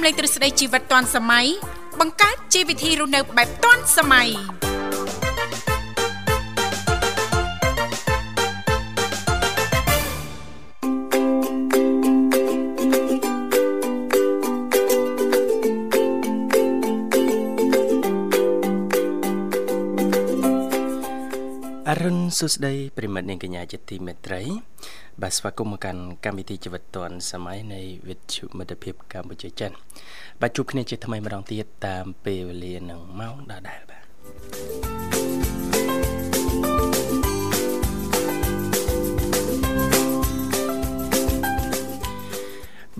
[0.00, 1.46] មលេងទ្រឹស្ដីជីវិតទាន់សម័យ
[2.00, 4.28] បង្កើតជីវវិធីរស់នៅបែបទាន់សម័យ
[21.88, 24.42] អរុនសុស្ដីប្រិមិត្តនាងកញ្ញាជាទីមេត្រី
[25.22, 29.70] បាទស្វាគមន៍មកកាន់កម្មវិធីជីវិតឌွန်សម័យនៃវិទ្យុមិត្តភាពកម្ពុជាចិន
[30.40, 34.99] បាទជួបគ្នាជាថ្មីម្ដងទៀតតាមពេលវេលានឹងម៉ោងដដែលបាទ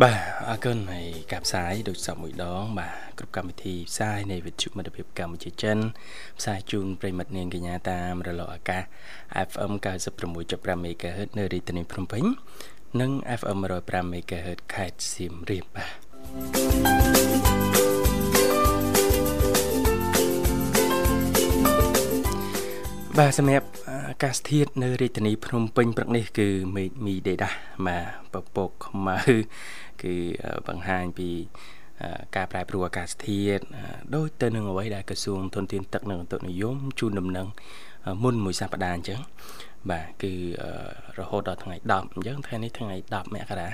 [0.02, 0.18] បាទ
[0.48, 5.78] អរគុណហើយការផ្សាយដូចសពមួយដង បាទគ្រប់កម្មវិធីផ្សាយនៃវិទ្យុមិត្តភាពកម្ពុជាចិន
[6.38, 8.82] ផ្សាយជូនប្រិមិត្តនាងកញ្ញាតាមរលកអាកាស
[9.48, 9.72] FM
[10.24, 12.24] 96.5 MHz នៅរាជធានីភ្នំពេញ
[13.00, 15.86] និង FM 105 MHz ខេត្តសៀមរាបបា
[17.68, 17.69] ទ
[23.20, 23.68] បាទសម្រាប់
[24.08, 27.50] អាកាសធាតុនៅរាជធានីភ្នំពេញព្រឹកនេះគឺមេឃមីដេដា
[27.86, 27.98] បា
[28.34, 29.18] ទពពកខ្មៅ
[30.02, 30.14] គឺ
[30.68, 31.28] បង្ហាញពី
[32.36, 33.62] ការប្រែប្រួលអាកាសធាតុ
[34.14, 37.46] ដូចទៅនឹងអ្វីដែលក្រសួងធនធានទឹកនិងអន្តរនិយមជូនដំណឹង
[38.22, 39.20] មុនមួយសប្តាហ៍អញ្ចឹង
[39.90, 40.32] បាទគឺ
[41.18, 43.68] រហូតដល់ថ្ងៃ10អញ្ចឹងថ្ងៃនេះថ្ងៃ10មករា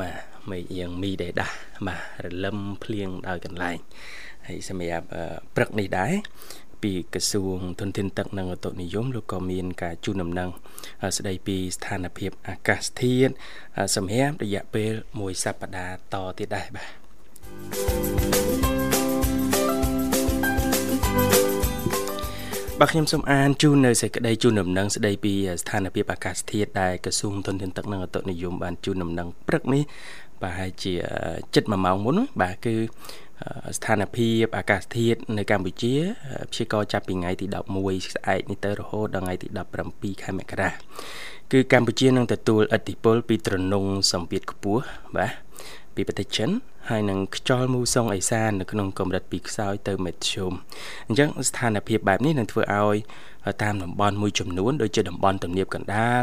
[0.00, 0.14] បាទ
[0.50, 1.48] មេឃអៀងមីដេដា
[1.86, 3.78] បាទរលឹមភ្លៀងដោយកន្លែង
[4.46, 5.06] ហើយសម្រាប់
[5.56, 6.12] ព្រឹកនេះដែរ
[6.82, 10.50] ពីក្រសួងធនធានទឹកនិងឧតុនិយមលោកក៏មានការជូនដំណឹង
[11.16, 13.32] ស្ដីពីស្ថានភាពអាកាសធាតុ
[13.96, 16.90] សម្រាប់រយៈពេលមួយសប្តាហ៍តទៀតដែរបាទ
[22.80, 29.82] បាទខ្ញុំសូមអានជូននៅសេចក្តីជូនដំណឹងស្តីពីស្ថានភាពអាកាសធាតុដែលក្រសួងធនធានទឹកនិងឧតុនិយមបានជូនដំណឹងព្រឹកនេះ
[30.40, 30.92] ប្រហែលជា
[31.54, 32.74] ចិត្ត1ម៉ោងមុនបាទគឺ
[33.76, 35.94] ស្ថានភាពអាកាសធាតុនៅកម្ពុជា
[36.50, 37.46] ព្យាករចាប់ពីថ្ងៃទី
[37.78, 39.48] 11ស្អែកនេះទៅរហូតដល់ថ្ងៃទី
[39.86, 40.68] 17ខែមករា
[41.52, 44.82] គឺកម្ពុជានឹងទទួលឥទ្ធិពលពីទ្រង់សម្ពាធខ្ពស់
[45.16, 45.32] បាទ
[45.94, 46.50] ពីប្រទេសចិន
[46.90, 50.52] ហើយនឹងខ្យល់មូសុងអេសាននៅក្នុងកម្រិតពីខ្សោយទៅមធ្យម
[51.08, 52.96] អញ្ចឹងស្ថានភាពបែបនេះនឹងធ្វើឲ្យ
[53.62, 56.22] តាមតំបន់មួយចំនួនដូចជាតំបន់ទំនាបកណ្ដាល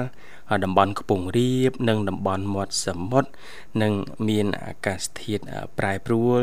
[0.66, 3.30] តំបន់ខ្ពង់រាប និងតំបន់មាត់សមុទ្រ
[3.82, 3.94] នឹង
[4.30, 5.44] មានអាកាសធាតុ
[5.78, 6.40] ប្រែប្រួល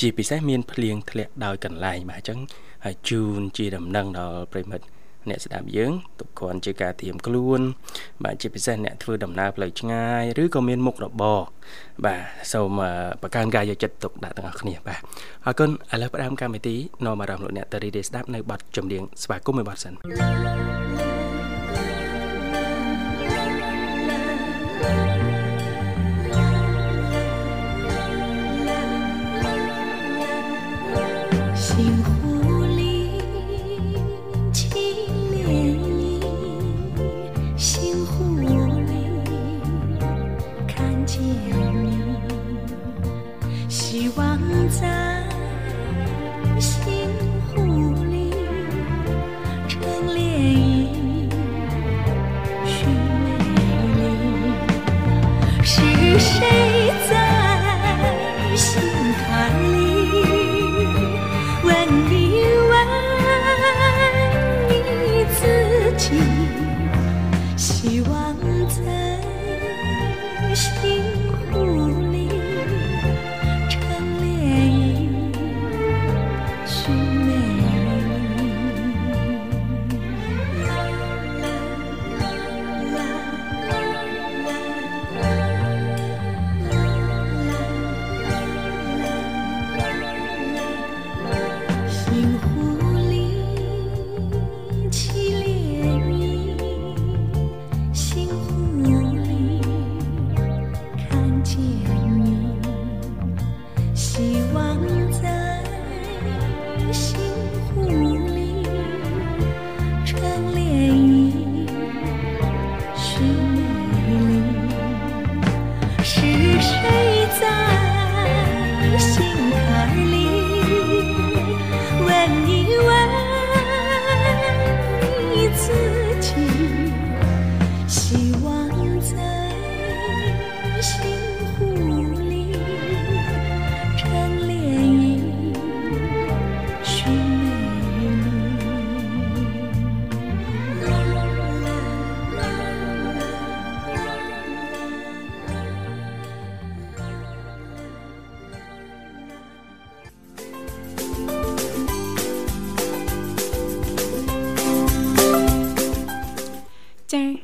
[0.00, 2.38] ជាពិសេសមានភ្លៀងធ្លាក់ដោយកន្លែងបាទអញ្ចឹង
[2.84, 4.84] ហើយជូនជាដំណឹងដល់ប្រិមិត្ត
[5.30, 7.60] អ្នកស្ដាប់យើងទុកគ្រាន់ជាការត្រៀមខ្លួន
[8.24, 11.40] បាទជាពិសេសអ្នកធ្វើដំណើរផ្លូវឆ្ងាយឬក៏មានមុខរបរ
[12.04, 12.20] បាទ
[12.52, 12.80] សូម
[13.22, 15.00] បង្កើនការយកចិត្តទុកដាក់ទាំងអស់គ្នាបាទ
[15.46, 20.97] អរគុណឥឡូវផ្ដើមកម្មវិធីនាំអារម្មណ៍លោកអ្នកទៅរីទេស្ដាប់នៅប័ណ្ណចម្រៀងស្វាគមន៍មួយប័ណ្ណសិន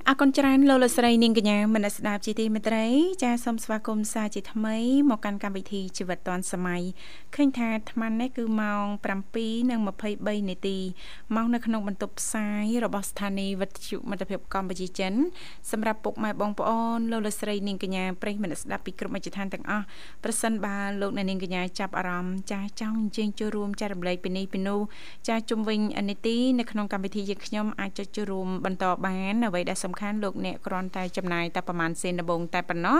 [0.09, 2.87] អរគុណច្រើនលោកលស្រីនាងកញ្ញាមនស្ដាប់ជាទីមេត្រី
[3.23, 4.77] ចាសសូមស្វាគមន៍សាជាថ្មី
[5.11, 6.83] មកកាន់កម្មវិធីជីវិតឌွန်សម័យ
[7.35, 8.85] ឃើញថាអាត្មានេះគឺម៉ោង
[9.65, 10.79] 7:23នាទី
[11.37, 15.13] មកនៅក្នុងបន្ទប់ផ្សាយរបស់ស្ថានីយ៍វិទ្យុមិត្តភាពកម្ពុជាចិន
[15.71, 19.85] សម្រាប់ពុកម៉ែបងប្អូនលោកលស្រីនាងកញ្ញាប្រិយមិត្តស្ដាប់ពីគ្រប់មជ្ឈដ្ឋានទាំងអស់
[20.25, 24.81] ប្រសិនបើលោកអ្នកនាងកញ្ញាចាប់អារម្មណ៍ចាសចង់អញ្ជើញចូលរួមចែករំលែកពីនេះពីនោះ
[25.29, 32.99] ចាសជុំវិញនីតិនៅក្នុងកម្មវិធីយើងខ្ញុំអាចចុចចូលរួមបន្តបានអ្វីដែលសំខាន់លោកអ្នកគ្រាន់តែចំណាយតែប្រហែលសេនដំបងតែប៉ុណ្ណោះ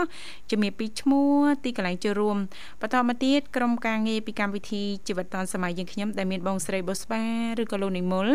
[0.51, 1.29] ជំរាបពីឈ្មោះ
[1.63, 2.37] ទីកន្លែងចូលរួម
[2.81, 7.23] បន្តមកទៀតក្រុមការងារពីកម្មវិធីជីវិតឌុនសម័យយើងខ្ញុំដែលមានបងស្រីបុស្បា
[7.61, 8.27] ឬក៏លោកនិមល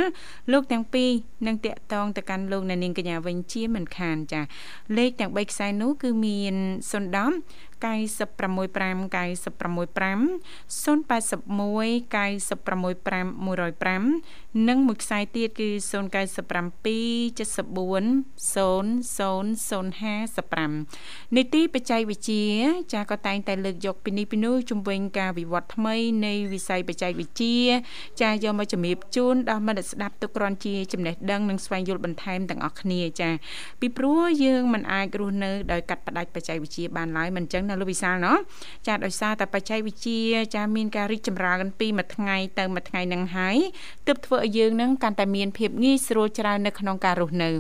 [0.52, 1.10] លោកទាំងពីរ
[1.46, 4.42] នឹងតាក់ទងទៅកាន់លោកអ្នកនាងកញ្ញាវិញជាមិនខានចា
[4.96, 6.54] លេខទាំង3ខ្សែនោះគឺមាន
[6.90, 22.44] 010 965 965 081 965 105និងមួយខ្សែទៀតគឺ097 74 0055នីតិបច្ចេកវិទ្យា
[22.94, 27.58] ចាក៏តែងតែលើកយកពីនេះពីនោះជំវិញការវិវត្តថ្មីនៃវិស័យបច្ចេកវិទ្យា
[28.22, 33.30] ចាយកមកជំរាបជូនដល់មិត្តស្ដាប់ទុកគ្រាន់ជាចំណេះដឹងនិងស្វែងយល់បន្ថែមទាំងអស់គ្នាចា
[33.80, 38.36] ពីព្រោះយើងមិនអាចរស់នៅដោយកាត់ផ្ដាច់បច្ចេកវិទ្យាបានឡើយមិនអញ្ចឹងណាលោកវិសាលណោះ
[38.86, 40.20] ចាដោយសារតែបច្ចេកវិទ្យា
[40.54, 43.56] ចាមានការរីកចម្រើនពីមួយថ្ងៃទៅមួយថ្ងៃនឹងហើយ
[44.06, 47.50] ទើបធ្វើឲ្យយើងនឹងកាន់តែមានភាពងាយស្រួលច្រើននៅក្នុងការរស់នៅ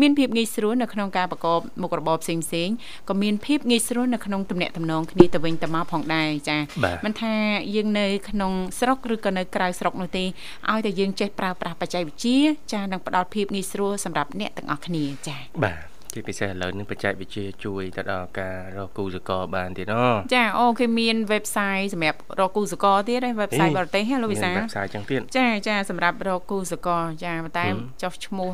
[0.00, 2.68] មានភាពងាយស្រួលនៅក្នុងការប្រកបមុខរបរផ្សេងផ្សេង
[3.08, 6.58] ក៏មានភាពងាយស្រួលនៅក្នុងទំនាក់ទំនងគ្នាទៅវិញទៅមកផងដែរចា
[7.04, 7.34] មិនថា
[7.74, 12.38] យើងនៅក្នុងស្រុកឬក៏នៅក្រៅស្រុកនោះទេឲ្យតែយើងចេះប្រើប្រាស់បច្ចេកវិទ្យា
[12.72, 20.02] ចានឹងផ្ដល់ភាពងាយស្រួលសម្រាប់អ្នកទាំងអស់គ្នាចាបាទ ជាពិសេសឥឡូវនេះបច្ចេកវិទ្យាជួយទៅដល់ការរកគូសកលបានទៀតណ
[20.34, 27.66] ចាអូគេមាន website សម្រាប់រកគូសកលទៀតឯ website បរទេសហ៎លោកវិសា website ចឹងទៀតចាចាសម្រាប់រកគូសកលចាតែ
[28.02, 28.50] ចុះឈ្មោះ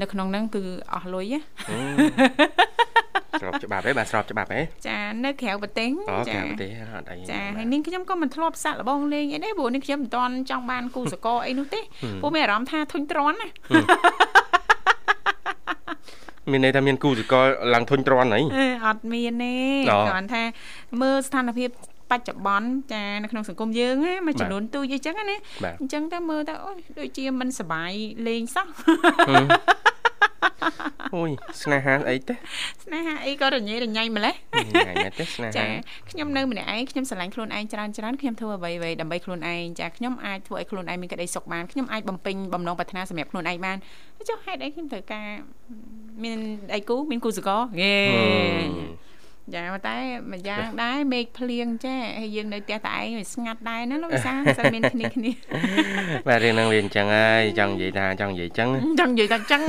[0.00, 0.62] នៅក្នុងហ្នឹងគឺ
[0.94, 1.34] អស់លុយ
[3.40, 5.88] ស្របច្បាប់ឯងបាទស្របច្បាប់ឯងចានៅក្រៅប្រទេស
[6.28, 11.80] ចាក្រៅប្រទេសអត់អីចាហើយនាងខ្ញុំក៏មិនធ្លាប់សាក់លបងលេងអីទេព្រោះនាងខ្ញុំមិនទាន់ចង់បានគូសកលអីនោះទេ
[12.20, 13.48] ព្រោះមានអារម្មណ៍ថាធុញទ្រាន់ណា
[16.50, 18.40] មានន័យថាមានគូសកលឡើងធុញទ្រាន់អី
[18.86, 19.54] អត់មានទេ
[20.08, 20.42] គ្រាន់ថា
[21.00, 21.70] មើលស្ថានភាព
[22.10, 25.36] បច្ចុប្បន្នចានៅក្នុងសង្គមយើងណាមួយចំនួនទូចអីចឹងណា
[25.80, 27.92] អញ្ចឹងតែមើលទៅអូដូចជាមិនសុបាយ
[28.26, 28.66] លេងសោះ
[31.16, 31.30] អូយ
[31.62, 32.34] ស្នេហាអីទេ
[32.84, 35.66] ស្នេហាអីក៏រញ៉េរញ៉ៃម្លេះញ៉ៃមែនទេស្នេហាចា
[36.10, 43.76] ខ្ញុំនៅម្នាក់ឯងខ្ញុំស្រឡាញ់ខ្លួនឯងច្រើនច្រើនខ្ញុំធ្វើអ្វីអ្វីដើម្បីខ្លួនឯងចាខ្ញុំអាចធ្វើឲ្យខ្លួនឯងមានក្តីសុខបានខ្ញុំអាចបំពេញបំណងប្រាថ្នាសម្រាប់ខ្លួនឯងបាន
[44.28, 45.26] ចុះហេតុអីខ្ញុំត្រូវការ
[46.24, 46.38] មាន
[46.72, 47.94] ដៃគូមានគូសកលយេ
[49.54, 49.96] ចាតែ
[50.32, 55.30] ម្យ៉ាងដែរមេឃភ្លៀងចេះហើយយើងនៅផ្ទះតែឯងវាស្ងាត់ដែរណាលោកវិសាស្មានគ្នាគ្នា
[56.28, 58.68] បាទរឿងហ្នឹងវាអញ្ចឹងហើយចង់និយាយថាចង់និយាយអញ្ចឹង
[59.00, 59.62] ចង់និយាយថាអញ្ចឹង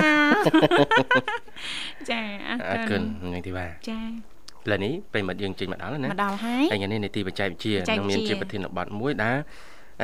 [2.10, 2.22] ចា
[2.70, 3.02] អរគុណ
[3.34, 9.32] នឹងទីបាទចាឥឡូវនេះពេលមកយើងចេញមកដល់ណាមកដល់ហើយហើយថ្ងៃនេះនីតិបច្ចេកវិទ្យានឹងមានជាប្រធានបទមួយដែ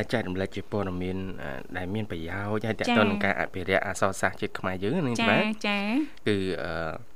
[0.03, 1.17] លចែករំលែកជាព័ត៌មាន
[1.77, 5.79] ដែលមានប្រយោជន៍ហើយតទៅនឹងការអភិរក្សអក្សរសាស្ត្រជាតិខ្មែរយើងនេះបាទចា
[6.27, 7.12] គឺអឺ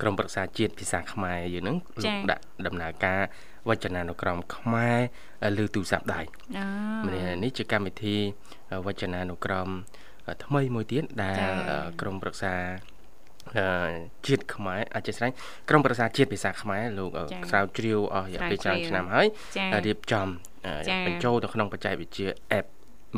[0.00, 3.20] ក្រមប្រឹក្សាជាតិភាសាខ្មែរយើងហ្នឹងលោកដាក់ដំណើរការ
[3.68, 4.98] វចនានុក្រមខ្មែរ
[5.58, 6.20] លើទូរស័ព្ទដៃ
[6.56, 7.08] អូ
[7.44, 8.16] នេះជាកម្មវិធី
[8.86, 9.68] វចនានុក្រម
[10.44, 11.38] ថ្មីមួយទៀតដែល
[12.00, 12.54] ក្រមប្រឹក្សា
[14.26, 15.30] ជាតិខ្មែរអាចស្រ័យ
[15.68, 17.10] ក្រមប្រឹក្សាជាតិភាសាខ្មែរលោក
[17.50, 19.26] ស្រាវជ្រាវអស់រយៈពេលច្រើនឆ្នាំហើយ
[19.86, 20.26] រៀបចំ
[21.06, 22.28] បញ្ចូលទៅក្នុងបច្ចេកវិទ្យា
[22.58, 22.66] app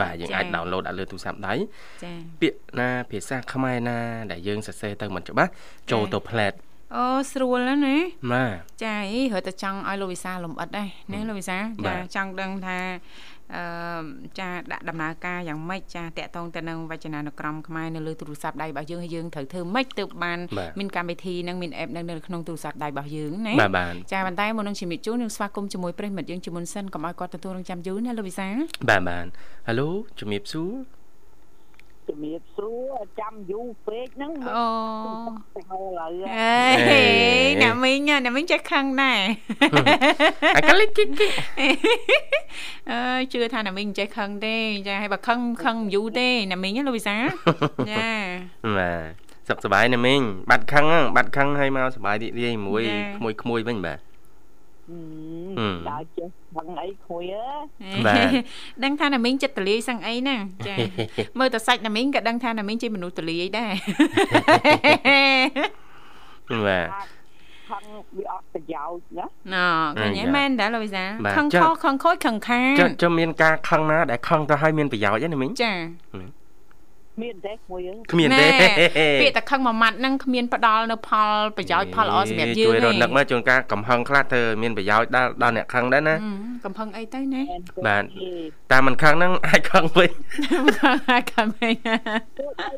[0.00, 1.54] បាទយើងអាច download ដាក់លើទូរស័ព្ទដៃ
[2.02, 3.98] ចា៎ពាក្យណាភាសាខ្មែរណា
[4.30, 5.50] ដែលយើងសរសេរទៅមិនច្បាស់
[5.90, 6.52] ចូលទៅផ្លែត
[6.94, 7.96] អូស្រួលណាណា
[8.32, 12.78] បាទចាអីរត់តែចង់ឲ្យលោកវិសាលំអិតដែរណាលោកវិសាចាចង់ដឹងថា
[13.54, 13.62] អឺ
[14.38, 20.38] ចាដាក់ដំណើរការយ៉ាងម៉េចចាតកតងទៅនឹងវចនានុក្រមខ្មែរនៅលើទូរស័ព្ទដៃរបស់យើងហើយយើងត្រូវធ្វើម៉េចទើបបាន
[20.78, 23.54] មានកម្មវិធីនិងមាន app នៅនៅក្នុងទូរស័ព្ទដៃរបស់យើងណា
[24.12, 28.48] ចាប៉ុន្តែមុននឹងជំរាបជូននឹងស្វាគមន៍ជាមួយប្រិមិត្តយើងជាមុនសិនកុំឲ្យគាត់ទទួលរងចាំយូរណាលោកវិសា
[28.88, 29.26] បាទបាទ
[29.68, 29.72] ហៅ
[30.18, 30.70] ជំរាបសួរ
[32.10, 34.66] ជំរាបសួរចាំយូរពេកហ្នឹងអូ
[35.58, 37.02] ឥឡូវអេ
[37.62, 39.20] អ្នកមីងអ្នកមីងចេះខឹងដែរ
[40.56, 41.08] អាកលិគិគ
[42.90, 42.98] អើ
[43.32, 47.16] ជឿថាអ្នកមីងចេះខឹងទេចាហើយបើខឹងខឹងយូរទេអ្នកមីងលូវីសា
[47.90, 48.08] ចា
[48.78, 50.84] បាទសុខសប្បាយអ្នកមីងបាត់ខឹង
[51.16, 52.82] បាត់ខឹងហើយមកសប្បាយរីករាយមួយ
[53.16, 53.98] ក្មួយក្មួយវិញបាទ
[55.90, 57.46] ដើរចេះ សឹងអីខួយអើ
[58.06, 58.32] បាទ
[58.84, 60.74] ដឹងថាណាមីងចិត្តតលាយសឹងអីណាចា
[61.38, 63.72] មើលតែសាច់ណាមីងក៏ដឹងថាណាមីងជាមនុស្សតលាយដែរ
[66.66, 66.88] បាទ
[67.70, 67.84] ខឹង
[68.18, 69.66] វាអត់ប្រយោជន៍ណាណ៎
[70.00, 71.04] ឃើញមែនដែរលោកវិសា
[71.36, 75.72] ខឹងខុសខឹងខូចខឹងខាចចមានការខឹងណាដែលខឹងទៅឲ្យមានប្រយោជន៍ណាមីងចា
[77.22, 77.80] មានទេមួយ
[78.12, 86.14] គ្មានទេពាក្យតែខឹងមួយម៉ាត់ហ្នឹងគ្មានផ្ដល់នៅផលប្រយោជន៍ផលល្អសម្រាប់យើងទេជួយរនឹកមកជួនកាលកំហឹងខ្លះធ្វើមានប្រយោជន៍ដល់ដល់អ្នកខឹងដែរណា
[86.64, 87.42] កំហឹងអីទៅណា
[87.86, 88.04] បាទ
[88.72, 90.10] តាមមិនខឹងហ្នឹងអាចខឹងវិញ
[91.10, 91.74] អាចខឹងវិញ
[92.38, 92.72] ពួកអី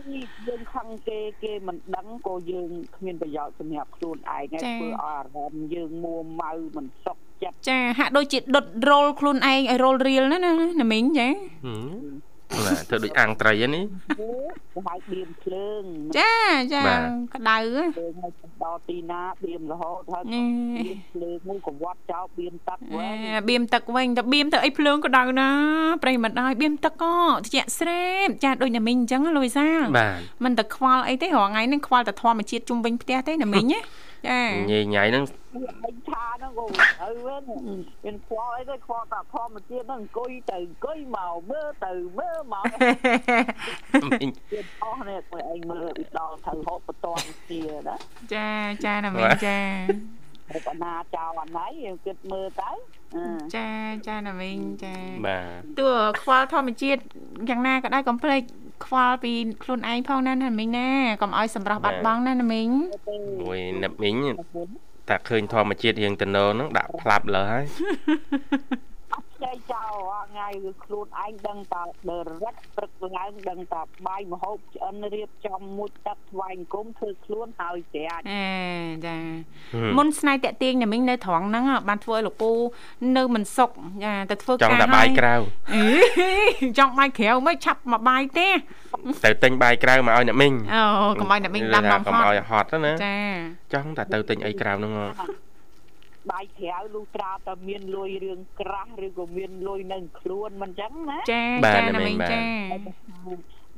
[0.49, 11.29] យើងខឹងគេគេមិនដឹងក៏យើងគ្មានប្រយោជន៍សម្រាប់ខ្លួនឯងហើយធ្វើឲ្យអារម្មណ៍យើងមួម៉ៅមិនសុខចិត្តចាហាក់ដូចជាដុតរោលខ្លួនឯងឲ្យរោលរៀលណាណាណាមីងចា
[12.67, 13.85] ណាធ្វើដូចអាំងត្រីហ្នឹងនេះ
[14.75, 15.83] គេហៅបៀមភ្លើង
[16.19, 16.35] ចា
[16.75, 16.83] ចា
[17.35, 17.59] ក្តៅ
[18.63, 23.17] ដល់ទីណាបៀមរហូតហើយបៀមភ្លើងមួយកវត្តចោលបៀមទឹកវិញ
[23.49, 25.51] បៀមទឹកវិញតែបៀមទៅអីភ្លើងក្តៅណា
[26.03, 29.69] ប្រិមិនហើយបៀមទឹកក៏ត្រជាក់ស្រេបចាដូចណាមីងអញ្ចឹងលូយសា
[30.45, 33.81] មិនតែខ្វល់អីទេរាល់ថ្ងៃហ្នឹងខ្វល់តែធម្មជាតិជុំវិញផ្ទះទេណាមីងណា
[34.29, 35.25] ចាញ៉ៃញ៉ៃហ្នឹង
[35.85, 36.65] វិញថាហ្នឹងក៏
[37.03, 37.43] ទៅវិញ
[38.05, 42.65] មានខ្វល់អីទៅខ្វល់តែធម្មជាតិហ្នឹងអង្គុយទៅអង្គុយមកមើលទៅមើលមក
[44.11, 47.97] មីងទៀតអស់នេះ કોઈ ឯងមើលដល់ទៅហូបបតនជាណា
[48.35, 48.49] ចា
[48.85, 49.59] ចាណាមីងចា
[50.51, 52.71] ហូបអាណាចោលអាណៃយើងគិតមើលទៅ
[53.57, 53.69] ចា
[54.07, 54.95] ចាណាមីងចា
[55.27, 57.01] បាទទោះខ្វល់ធម្មជាតិ
[57.49, 58.43] យ៉ាងណាក៏ដោយកុំភ្លេច
[58.85, 60.89] ខ្វល់ពីខ្លួនឯងផងណាណាមីងណា
[61.23, 62.69] កុំឲ្យសម្រស់បាត់បង់ណាណាមីង
[63.43, 64.17] មួយណាមីង
[65.09, 67.65] តែឃើញធម្មជាតិរៀងតណោហ្នឹងដាក់ផ្លាប់លើហើយ
[69.53, 78.47] ចែកចោលថ្ងៃគឺខ្លួនឯងដឹងតែដរិតព្រឹកឡើងដឹងតែបាយមហូបឆ្អិនរៀបចំមួយទឹកថ្វាយអង្គមធ្វើខ្លួនហើយស្រាច់អេ
[79.07, 79.17] ចា
[79.99, 82.51] មុនស្នេហ៍តាក់ទាញណាមីងនៅត្រង់ហ្នឹងបានធ្វើឲ្យលោកពូ
[83.17, 83.71] នៅមិនសុខ
[84.05, 85.35] ចាទៅធ្វើការចង់តែបាយក្រៅ
[86.79, 88.49] ចង់បាយក្រៅមិនឆាប់មកបាយទេ
[89.25, 90.83] ទៅទិញបាយក្រៅមកឲ្យអ្នកមីងអូ
[91.21, 93.17] កុំឲ្យអ្នកមីងដាំនំហត់កុំឲ្យហត់ណាចា
[93.75, 95.07] ចង់តែទៅទិញអីក្រៅហ្នឹងបា
[96.43, 101.43] យក្រៅលុះត្រាតែមានលុយរឿងក្រាស់ឬក៏មានលុយនៅខ្លួនមិនអញ្ចឹងណាចា
[101.75, 102.39] ចាណាមីងចា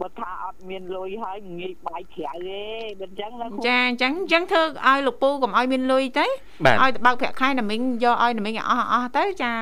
[0.00, 2.62] បើថាអត់មានលុយហើយងាយបាយក្រៅទេ
[3.00, 9.54] មិនអញ្ចឹងណាចាអញ្ចឹងអញ្ចឹងធ្វើឲ្យលោកពូកុំឲ្យមានលុយទៅឲ្យទៅបើកប្រាក់ខែណាមីងយកឲ្យណាមីងអស់អស់ទៅចា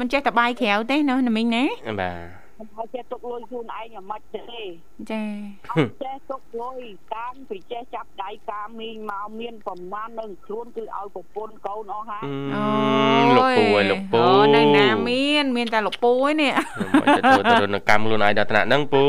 [0.00, 1.64] មិនចេះតែបាយក្រៅទេណាណាមីងណា
[2.00, 4.42] បាទ មិនឲ្យចេះទុកលុយខ្លួនឯងអាម៉េចទេ
[5.10, 5.24] ចា
[5.70, 6.80] អត់ចេះទុកលុយ
[7.14, 12.22] តាមពីចេះចាប់ដៃកាមីងមកមានប្រមាណនឹងខ្លួនគឺឲ្យប្រពន្ធកូនអស់ហើយ
[12.54, 12.64] អូ
[13.36, 16.52] លោកពូឯលោកពូអូនៅណាមានមានតែលោកពូឯនេះ
[16.92, 17.20] មកទៅ
[17.62, 19.06] ទៅនៅកម្មខ្លួនឯងដល់ថ្នាក់ហ្នឹងពូ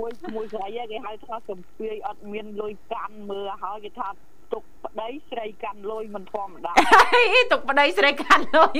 [0.00, 4.08] មួយមួយស្រីគេហៅថាសំពីអត់មានលុយកាន់មើលហើយគេថា
[4.52, 6.72] ទុកប្តីស្រីកាន់លុយមិនធម្មតា
[7.52, 8.76] ទុកប្តីស្រីកាន់លុយ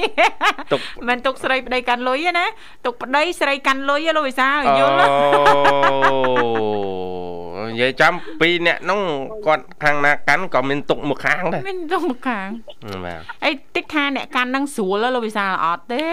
[0.72, 2.46] ទុកមិនទុកស្រីប្តីកាន់លុយទេណា
[2.87, 4.48] ទុកប្តីស្រីកាន់លុយលោកវិសា
[4.78, 9.02] យល់អូនិយាយចាំពីរអ្នកនោះ
[9.46, 12.48] គាត់ខាងណាកាន់ក៏មានទុកមួយខាងដែរមានទុកមួយខាង
[13.04, 16.06] បាទអីតិចថាអ្នកកាន់នឹងស្រួលលោកវិសាអត់ទេ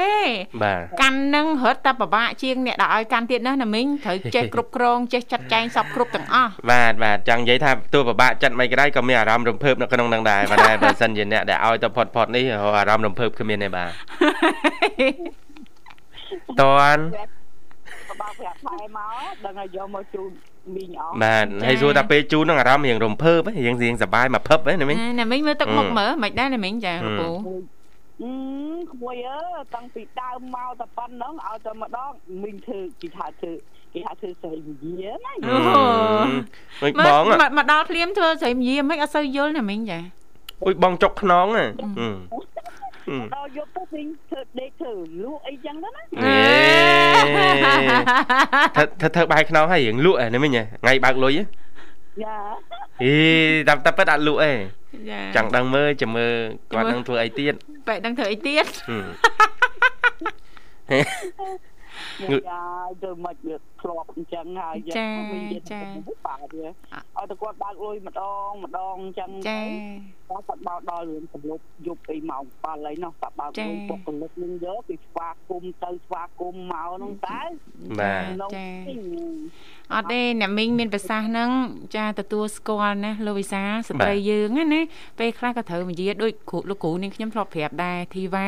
[0.63, 12.43] បាទកាន់នឹងរត់តែពិបាកជាងអ្នកដែលឲ្យកាន់ទៀតណាណាមីងត្រូវចេះគ្រប់គ្រងចេះចាត់ចែងសពគ្រប់ទាំងអស់បាទបាទចង់និយាយថាទោះពិបាកចិត្តមិនក្តីក៏មានអារម្មណ៍រំភើបនៅក្នុងនឹងដែរបាទតែបើសិនជាអ្នកដែលឲ្យទៅផុតផុតនេះ
[12.77, 13.89] អារម្មណ៍រំភើបគ្មានទេបាទ
[16.59, 16.63] ត
[16.95, 16.99] ន
[18.21, 20.29] បើប្រាប់ថែមកដឹងឲ្យយកមកជូន
[20.75, 27.29] មីងអស់បាទហើយសួរថាពេលជូននឹងអារម្មណ៍រៀងរំភើបរៀងរៀងសប្បាយមកភឹបហ្នឹងណាមីងណាមីងមើលទឹកមុខមើលមិនដែរណាមីងចាលោកពូ
[28.21, 28.31] អឺ
[28.91, 29.39] ក្មួយអើ
[29.75, 32.11] តាំងពីដើមមកតែប៉ុណ្ណឹងឲ្យតែម្ដង
[32.43, 33.53] មីងធ្វើគេថាធ្វើ
[33.95, 34.69] គេហៅធ្វើស្រីម
[35.01, 35.55] យាណាអូ
[36.83, 37.23] មិនបង
[37.57, 39.99] មកដល់ភ្លាមធ្វើស្រីមយាមិនអត់សូវយល់ណាមីងចា
[40.65, 41.65] អុយបងចុកខ្នងហ៎
[43.35, 46.01] ដល់យកទៅវិញធ្វើដេកធ្វើលក់អីចឹងទៅណា
[48.75, 52.37] ធ្វើធ្វើបាយខ្នងហើយរៀងលក់ហ្នឹងមិញថ្ងៃបើកលុយយ៉ា
[53.03, 53.13] អី
[53.69, 54.57] តាមតែប៉ិតអត់លក់ឯង
[55.35, 56.33] ចង់ដឹងមើលចាំមើល
[56.71, 57.53] គាត់នឹងធ្វើអីទៀត
[57.87, 58.65] បែកដឹងធ្វើអីទៀត
[62.31, 62.37] ងើ
[63.03, 63.55] ទៅមិនវា
[63.85, 65.09] ធ្លាប់អញ្ចឹងហើយចា
[65.71, 65.81] ចា
[66.25, 69.61] បាទវាឲ្យតែគាត់បើកលុយម្ដងម្ដងអញ្ចឹងចា
[70.29, 77.41] គាត់បើកដល់រឿងសន្លប់យប់អីម៉ោង7អីនោះគាត់បើកលុយពុកកលឹកនឹងយកពីស្វាគមទៅស្វាគមមកនោះតើ
[77.99, 78.67] បាទចា
[79.93, 81.49] អត់ទេអ្នកមីងមានប្រសាសន៍ហ្នឹង
[81.95, 84.81] ចាទទួលស្គាល់ណាលោកវិសាស្ត្រីយើងណា
[85.19, 88.47] ពេលខ្លះក៏ត្រូវនិយាយដូចគ្រូលោកគ្រូនាងខ្ញុំធ្លាប់ប្រាប់ដែរធីវ៉ា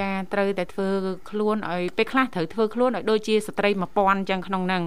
[0.00, 0.88] ចាត្រូវតែធ្វើ
[1.30, 4.82] ខ្លួនឲ្យពេលខ្លះត្រូវធ្វើខ្លួនឲ្យដូចជាស្ត្រី1000អញ្ចឹងក្នុងហ្នឹង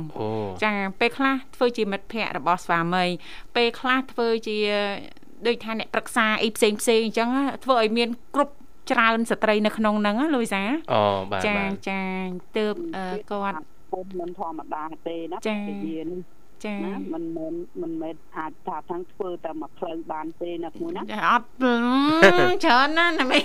[0.64, 3.06] ចាពេលខ្លះធ្វើជាមិត្តភ័ក្តិរបស់ស្វាមី
[3.56, 4.58] ពេលខ្លះធ្វើជា
[5.48, 7.30] ដូចថាអ្នកប្រឹក្សាអីផ្សេងផ្សេងអញ្ចឹង
[7.66, 8.54] ធ្វើឲ្យមានគ្រប់
[8.92, 10.62] ច្រើនស្ត្រីនៅក្នុងហ្នឹងលូយសា
[10.94, 11.02] អូ
[11.32, 11.58] បាទចា
[11.90, 12.02] ចា
[12.58, 12.76] ទើប
[13.32, 13.58] គាត់
[13.92, 16.08] ពុំមិនធម្មតាទេណាចានេះ
[16.66, 16.76] ចា
[17.14, 21.46] មិនមែនមិនមែនអាចថាទាំងធ្វើតែមួយផ្លូវបានទេណាគូណាចាអត់
[22.66, 23.40] ច្រើនណាស់ណាមី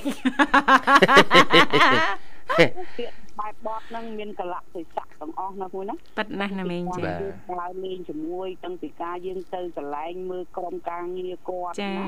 [3.66, 12.06] បែបបទហ្នឹងមានកលៈទេសៈទាំងអស់ណាគួយណាប៉ិតណាស់ណាមីងចាបាទយើងដើរលេងជាមួយតាំងពីការយើងទៅកន្លែងមើលក្រុមការងារគាត់ចាណា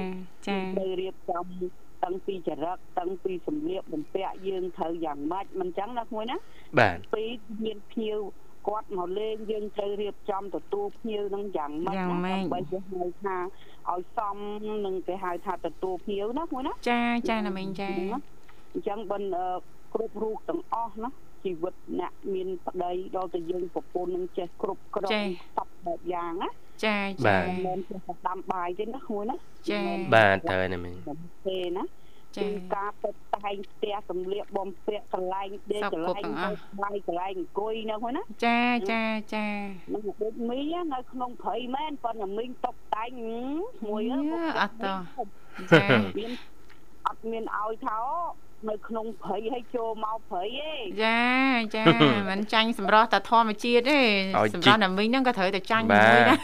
[0.48, 1.46] ចាទៅរៀបចំ
[2.04, 6.36] តាំងពីចរិតតាំងពីសម្លៀកបំពាក់យើងត្រូវយ៉ាងម៉េចមិនចឹងណាគួយណា
[6.78, 7.24] បាទពី
[7.64, 8.18] មានភ្ញៀវ
[8.68, 13.36] គាត់មកលេងយើងត្រូវរៀបចំទទួលភ្ញៀវនឹងយ៉ាងម៉េចយ៉ាងម៉េចដើម្បីគេហៅថា
[13.90, 14.36] ឲ្យសម
[14.86, 17.90] នឹងគេហៅថាទទួលភ្ញៀវណាមួយណាចាចាណាមីងចា
[18.72, 19.46] អញ្ចឹងបិណ្ឌអឺ
[19.94, 21.10] គ្រប់រូបទាំងអស់ណា
[21.44, 25.20] ជីវិតអ្នកមានប្តីដល់តែយើងប្រពន្ធនឹងចេះគ្រប់គ្រងចា
[25.56, 26.50] សពបែបយ៉ាងណា
[26.84, 29.36] ចាបាចាទមិនមែនចេះតែដាំបាយទេណាមួយណា
[29.70, 29.80] ចា
[30.14, 31.84] បាទត្រូវហើយណាមីងមិនទេណា
[32.36, 39.02] ចាគឺការទៅតែងផ្ទះសម្លៀកបំពាក់កន្លែងដេកសពកន្លែងគ្រប់ទាំងអស់ទៅបាយកន្លែងអង្គុយណាមួយណាចាចា
[39.34, 39.46] ចា
[39.94, 43.10] នឹងដូចមីងនៅក្នុងព្រៃមែនប៉ុន្តែមីងតុបតែង
[43.88, 44.18] មួយយើ
[44.60, 44.98] អត់តោះ
[45.72, 45.86] ចា
[46.18, 46.30] មាន
[47.06, 47.98] អត់មានឲ្យថា
[48.66, 50.72] នៅក្នុងព្រៃឲ្យចូលមកព្រៃទេ
[51.04, 51.20] ចា
[51.74, 51.84] ចា
[52.30, 54.00] មិនចាញ់សម្រស់តែធម្មជាតិទេ
[54.36, 56.38] ឲ្យសម្ជីរកស់ណាមីងហ្នឹងក៏ត្រូវតែចាញ់បាទមួយដែរ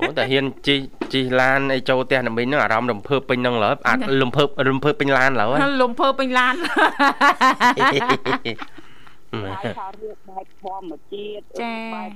[0.00, 0.74] អូតែហ៊ានជី
[1.12, 5.48] ជីឡានអីចូលផ្ទះណាមីងហ្នឹងអារម្មណ៍រំភើបពេញហ្នឹងឡើយអាចរំភើបរំភើបពេញឡានឡើយ
[5.82, 6.54] លំភើពេញឡាន
[9.32, 12.10] ហើយថារៀបបែបធម្មជាតិចាបែប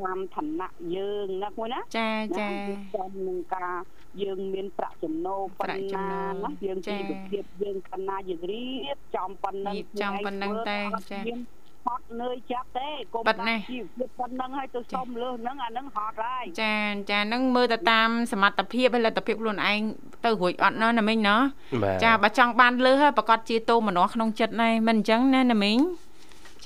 [0.00, 2.48] តាមឋានៈយើងណាមួយណាចាចា
[2.94, 3.74] ចំនឹងការ
[4.22, 11.40] យើងមានប្រាក់ចំណូលប៉ុប្រាក់ណ្ចំណូណាលណាយើងចាជីវភាពយើងប៉ុណ្ណាយើងរៀបចំប៉ុណ្ណឹងរៀបចំប៉ុណ្ណឹងតែខ្លួនឯងចាធ្វើអត់មាន
[11.86, 16.74] ហត់នឿយចាប់ទេកុំប៉ិតណាស់ជីវភាពប៉ុណ្ណឹងឲ្យទៅសុំលើសហ្នឹងអាហ្នឹងហត់ហើយចា
[17.10, 19.80] ចាហ្នឹងមើលទៅតាមសមត្ថភាពហើយលទ្ធភាពខ្លួនឯង
[20.24, 21.40] ទៅរួចអត់ណោះណាមីងណោះ
[21.82, 25.78] បាទចាបើចង់បានលើសហើយប្រកាសជាតោមនោះក្នុងចិត្តណែមិនអញ្ចឹងណាណាមីង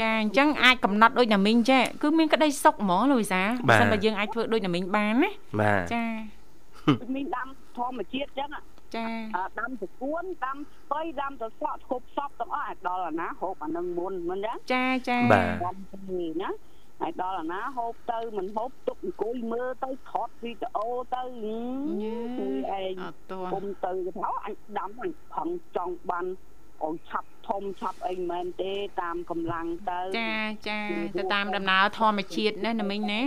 [0.01, 5.31] ចាអញ្ចឹងអាចកំណត់ដូចណាមីងចេះគឺមានក្តីសុខហ្មងលោកវិសាបើសិនបើយើងអាចធ្វើដូចណាមីងបានណា
[5.61, 6.05] បាទចា
[7.15, 8.63] មានដាំធម្មជាតិចឹងអា
[8.97, 9.07] ចា
[9.37, 15.99] អាដាំសកួនដាំស្ពៃដាំទៅសក់គ្រប់សពទាំងអស់ឲ្យដល់អាណាហូបអានឹងមុនមិនចឹងចាចាបាទដាំទៅ
[16.43, 16.51] ណា
[17.01, 22.49] ហើយដល់អាណាហូបទៅមិនហូបទុកអង្គុយមើលទៅថតវីដេអូទៅហឹមយេគឺ
[22.81, 26.27] ឯងអត់តោះគុំទៅទៅថាអញដាំអញខំចង់បាន
[26.85, 30.35] ឲ្យឆាប់ធំឆាប់អីមិនមែនទេតាមកម្លាំងទៅចា
[30.69, 30.81] ចា
[31.19, 33.23] ទៅតាមដំណើរធម្មជាតិណាណាមីងណា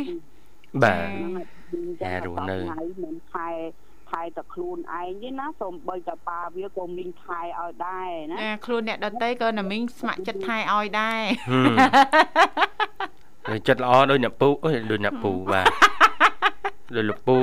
[0.83, 3.49] បាទហ្នឹងហើយតែរស់នៅហើយមិនខែ
[4.11, 11.75] ខែតែខ្លួនឯងទេណាសូម្បីតែប៉ាវាក៏មានខែឲ្យដែរណាចាខ្លួនអ្នកដតីក៏ណាមីងស្ម័គ្រចិត្តថែឲ្យដែរហឹម
[13.47, 15.67] ហើយចិត្តល្អដូចអ្នកពូអើយដូចអ្នកពូបាទ
[16.95, 17.37] ដូចលោកពូ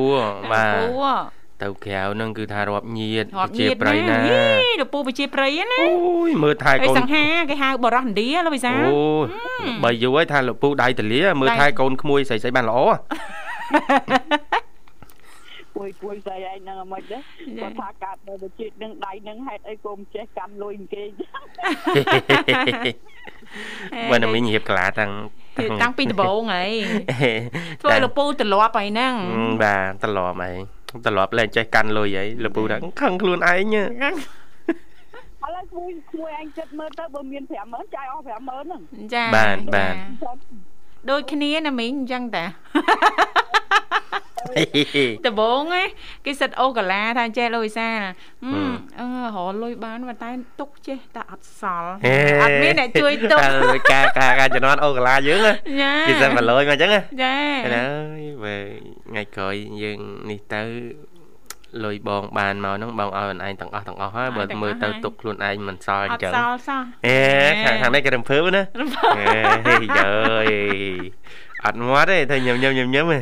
[0.53, 0.87] បាទពូ
[1.63, 4.41] ទៅក្រៅហ្នឹងគឺថារាប់ញាតរាប់ជាញាតប្រៃណាយី
[4.81, 5.91] លោកពូប្រជាប្រិយណាអូ
[6.29, 9.01] យមើលថែហើយកូនសង្ហាគេហៅបរោះឥណ្ឌាលោកវិសាអូ
[9.85, 12.79] បើយូរហើយថាលោកពូដៃតលាមើលដៃថែកូនក្មួយស្រីស្រីបានល្អ
[15.77, 17.19] ពួយពួយស្អីឯងហ្នឹងហ្មងទេ
[17.61, 21.43] គាត់ថាកាត់នៅជាតិនឹងដៃនឹងហេតុអីក៏មិនចេះកាន់លុយគេចឹង
[24.11, 25.13] បើណាមីងរៀបក្លាតាំង
[25.83, 26.73] តាំងពីដំបូងហើយ
[27.81, 30.57] ធ្វើឲ្យលោកពូទម្លាប់ហើយហ្នឹងហឹមបាទត្រឡប់ហើយ
[31.07, 33.83] ត្រឡប់លែងចេះកាន់លុយហើយលោកពូថាខឹងខ្លួនឯងឥ
[35.55, 38.81] ឡូវគួយគួយឯងចិត្តមើលទៅបើមាន50000ចាយអស់50000ហ្នឹង
[39.15, 39.95] ចាបាទបាទ
[41.11, 42.45] ដូចគ្នាណាមីងអញ្ចឹងតា
[45.27, 45.83] ដំបងណា
[46.27, 48.09] គេសិតអូកាឡាថាចេះលុយសាហឹ
[48.71, 57.37] មអឺរលុយបានប៉ុន្តែទុកចេះតែអត់សល់ហេអត់មានអ្នកជួយទុកតែការការការជំនាន់អូកាឡាយើងណាចាគេសិនមកលុយមកអញ្ចឹងណាចា
[57.75, 57.89] អើ
[58.21, 58.57] យបើ
[59.09, 59.99] ថ្ងៃក្រោយយើង
[60.31, 60.63] នេះទៅ
[61.85, 67.19] លុយបងបានមកហ្នឹងបងឲ្យអូនឯងទាំងអស់ទាំងអស់ហើយបើមើលទៅទុកខ្លួនឯងមិនសល់អអញ្ត់ចឹងសល់សោះអេ
[67.65, 68.65] ខាងខាងនេះគេរំភើបណា
[69.19, 70.13] អេយើ
[70.45, 70.47] យ
[71.65, 73.21] អត់មាត់ទេទៅញឹមញឹមញឹមញឹមហ៎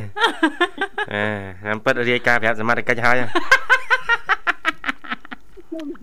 [1.15, 1.25] អេ
[1.67, 3.17] តាមពិតរាយការណ៍ប្រាប់សមត្ថកិច្ចហើយ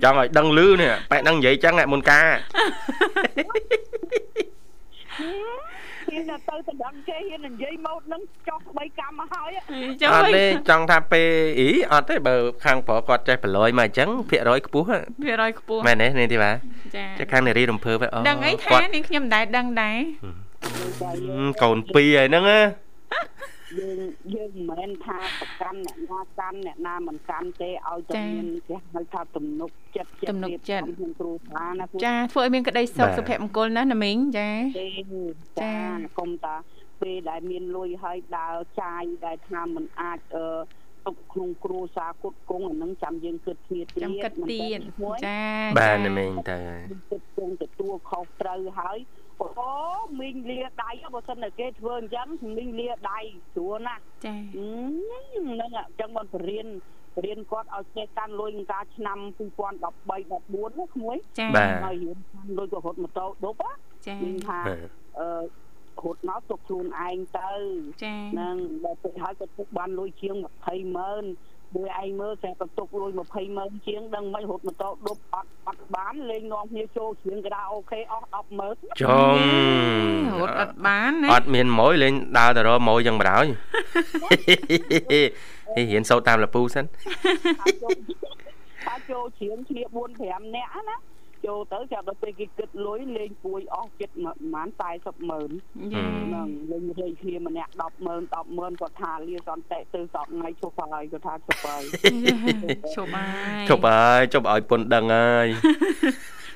[0.04, 2.28] ចង់ឲ្យដឹងលឺនេះប៉ែហ្នឹងនិយាយចឹងមុនការ
[6.12, 9.50] ហ៊ានតែទៅទៅដឹងគេហ៊ាននិយាយម៉ូតហ្នឹងចោះបីកម្មមកហើយ
[10.02, 16.56] ចុះអត់វិញទេចង់ថាពេលអីអត់ទេបើខាងប្រុសគាត់ចេះប្រឡយមកអញ្ចឹងភាគរយខ្ពស់ហ៎វារយខ្ពស់មែនទេនេះទេបាទ
[16.96, 19.98] ចាចាខាងនារីរំភើបហ៎អូដឹងអីថាគាត់នេះខ្ញុំមិនដែលដឹងដែរ
[21.02, 22.60] តែយើហឹមកូនពីរហើយហ្នឹងណា
[23.76, 24.00] យើង
[24.36, 30.52] យើងមិនមែនថាប្រកាន់អ្នកណាកាន់អ្នកណាមិនកាន់ទេឲ្យតែមានគេហៅថាទំនុកចិត្តក្នុង
[31.20, 34.50] គ្រូសាណាពួកចាធ្វើឲ្យមានក្តីសុខសុភមង្គលណាណាមីងចា
[34.80, 34.90] ទេ
[35.62, 35.74] ចា
[36.20, 36.56] កុំតា
[37.02, 40.46] ពេលដែលមានលុយហើយដើរចាយដែលថាមិនអាចអឺ
[41.06, 44.80] ទុកក្នុងគ្រួសារគុតគង់អានឹងចាំយើងគិតគ្នាទៀតចាំគិតទៀត
[45.26, 45.40] ចា
[45.80, 46.58] បាទចាណាមីងទៅ
[47.12, 48.98] គិតគង់ទទួលខុសត្រូវហើយ
[49.42, 49.72] អូ
[50.20, 53.20] មីងលាដៃបើសិនតែគេធ្វើអញ្ចឹងមីងលាដៃ
[53.54, 56.68] ស្រួលណាស់ចាហ្នឹងអញ្ចឹងមិនបរៀន
[57.16, 63.72] បរៀនគាត់ឲ្យចេះកាន់លុយក្នុងការឆ្នាំ2013 14ណាក្មួយចាបាទហើយរៀនកាន់លុយក៏រត់ម៉ូតូដប់ណា
[64.08, 67.52] ចាមានថាបាទអអឺរត់មកទុកខ្លួនឯងទៅ
[68.04, 71.26] ចាហ្នឹងដល់ពេលហើយក៏ទុកបានលុយជាង20ម៉ឺន
[71.76, 79.36] មួយឯងមើលតែបន្ទុកលុយ20ម៉ឺនជាងដឹងមិនរត់ម៉ូតូដប់អត់អត់បានលេងនាំគ្នាចូលច្រៀងក្តារអូខេអស់10ម៉ឺនចុង
[80.42, 83.46] រត់អត់បានណាអត់មានម៉ួយលេងដើរទៅរកម៉ួយយ៉ាងបណ្ដោយ
[85.76, 86.86] ហេរៀនសូត្រតាមលពូសិន
[88.86, 90.96] ថាចូលច្រៀងគ្នា4 5នាក់ណា
[91.48, 94.32] ចូលទៅចាប់ដល់ពេលគេគិតលុយលេងពួយអស់ចិត្តប្រ
[94.80, 95.50] ហែល40ម៉ឺន
[95.94, 101.84] ចាហ្នឹងលេងលេងគ្នាម្នាក់10ម៉ឺន10ម៉ឺនគាត់ថាលាសន្តិទៅសក់ថ្ងៃឈប់ហើយគាត់ថាឈប់ហើយ
[102.96, 105.48] ឈប់ហើយជប់ហើយជប់ឲ្យពុនដឹងហើយ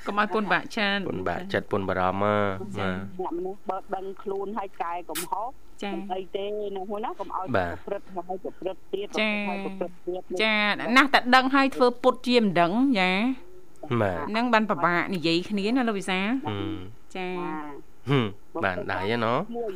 [0.07, 5.49] កុំឲ្យពុនបាក់ច្រើនពុនបាក់ចិត្តពុនបារម្ភមកអ្នកមនុស្សបើដឹងខ្លួនហើយកែកំហុស
[5.83, 10.55] ចាអីទេនៅហ្នឹងណាកុំឲ្យបាទប្រព្រឹត្តហើយប្រព្រឹត្តទៀតចាហើយប្រព្រឹត្តទៀតចា
[10.97, 13.11] ណាស់តែដឹងឲ្យធ្វើពុតជាមិនដឹងចា
[14.01, 16.77] បាទហ្នឹងបានពិបាកនិយាយគ្នាណាលោកវិសាលហឹម
[17.15, 17.27] ចា
[18.09, 18.25] ហឹម
[18.63, 19.71] បានដៃហ៎ណោះមួយ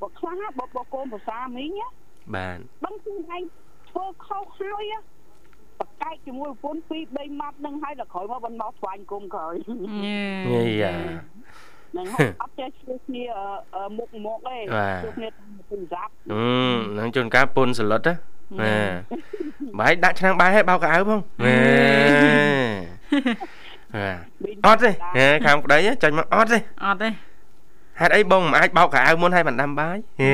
[0.00, 1.88] បើខ្លះបើបើកូនភាសាមីងណា
[2.34, 3.42] បានដឹងខ្លួនឯង
[3.90, 4.98] ធ្វើខុសហើយណា
[5.80, 9.54] បកែកជាមួយប្រពន្ធពីរ3ម៉ាត់នឹងហើយដល់ក្រោយមកបានមកស្វែងគុំក្រោយ
[10.52, 10.94] ញីយ៉ា
[11.96, 18.14] នឹងហើយអត់ចេះជួយគ្នាអឺអឺមុខមុខទេបាទជួយគ្នាតាមទូរស័ព្ទហឹមនឹងជួនកាលពុនសលុតណា
[18.62, 18.76] ណា
[19.78, 21.54] បាយដាក់ឆ្នាំងបាយឲ្យបោកកៅអៅផងណាបា
[22.88, 22.91] ទ
[24.66, 27.08] អត់ទេហេខាងប្តីចាញ់មកអត់ទេអត់ទេ
[28.01, 30.33] ហេតុអីបងមិនអាចបោកកៅអៅមុនឲ្យបានដាំបាយហេ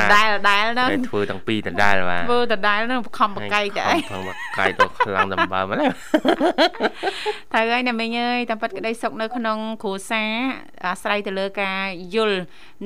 [0.00, 5.86] ដដែលដដែលហ្នឹង តែធ្វើតាំងពីដដែលបាទ ធ្វើដដែលហ្នឹងខំបកៃទៅអី ផងបកៃទៅខ្លាំងដំបើមកណា
[7.52, 10.32] ត្រូវហើយណាមីងអើយតាមពិតក្តីសុខនៅក្នុងគ្រួសារ
[10.86, 11.80] អាស្រ័យទៅលើការ
[12.14, 12.38] យល់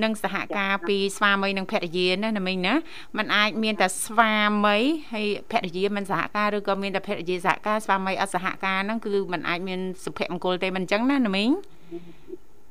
[0.02, 2.74] និងសហការពីស្វាមីនិងភរិយាណាណាមីងណា
[3.16, 4.32] มันអាចមានតែស្វា
[4.64, 4.76] មី
[5.12, 11.50] ហើយភរិយាមិនសហការឬក៏មានតែភរិយាសហការស្វាមីអត់សហការហ្នឹងគឺมันអាចមានសុភមង្គលទេមិនអញ្ចឹងណាណាមីង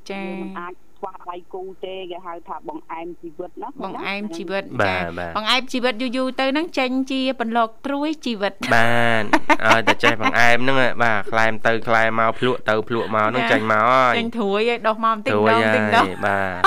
[0.09, 9.23] ចាមិនអាចខ្វះដៃគូទេគេហៅថាបងអែមជីវិតណាបងអែមជីវិតបាទបាទបងអែមជីវិតយូរយូរទៅហ្នឹងចេញជាបន្លកត្រួយជីវិតបាន
[9.65, 16.61] ឲ្យតែចេះបង្អែមហ្នឹងបាទខ្លែមទៅខ្លែមមកភ្លក់ទៅភ្លក់មកហ្នឹងចាញ់មកហើយចេញត្រួយឲ្យដោះមកបន្តិចទួយដងបន្តិចដហើងយបាទ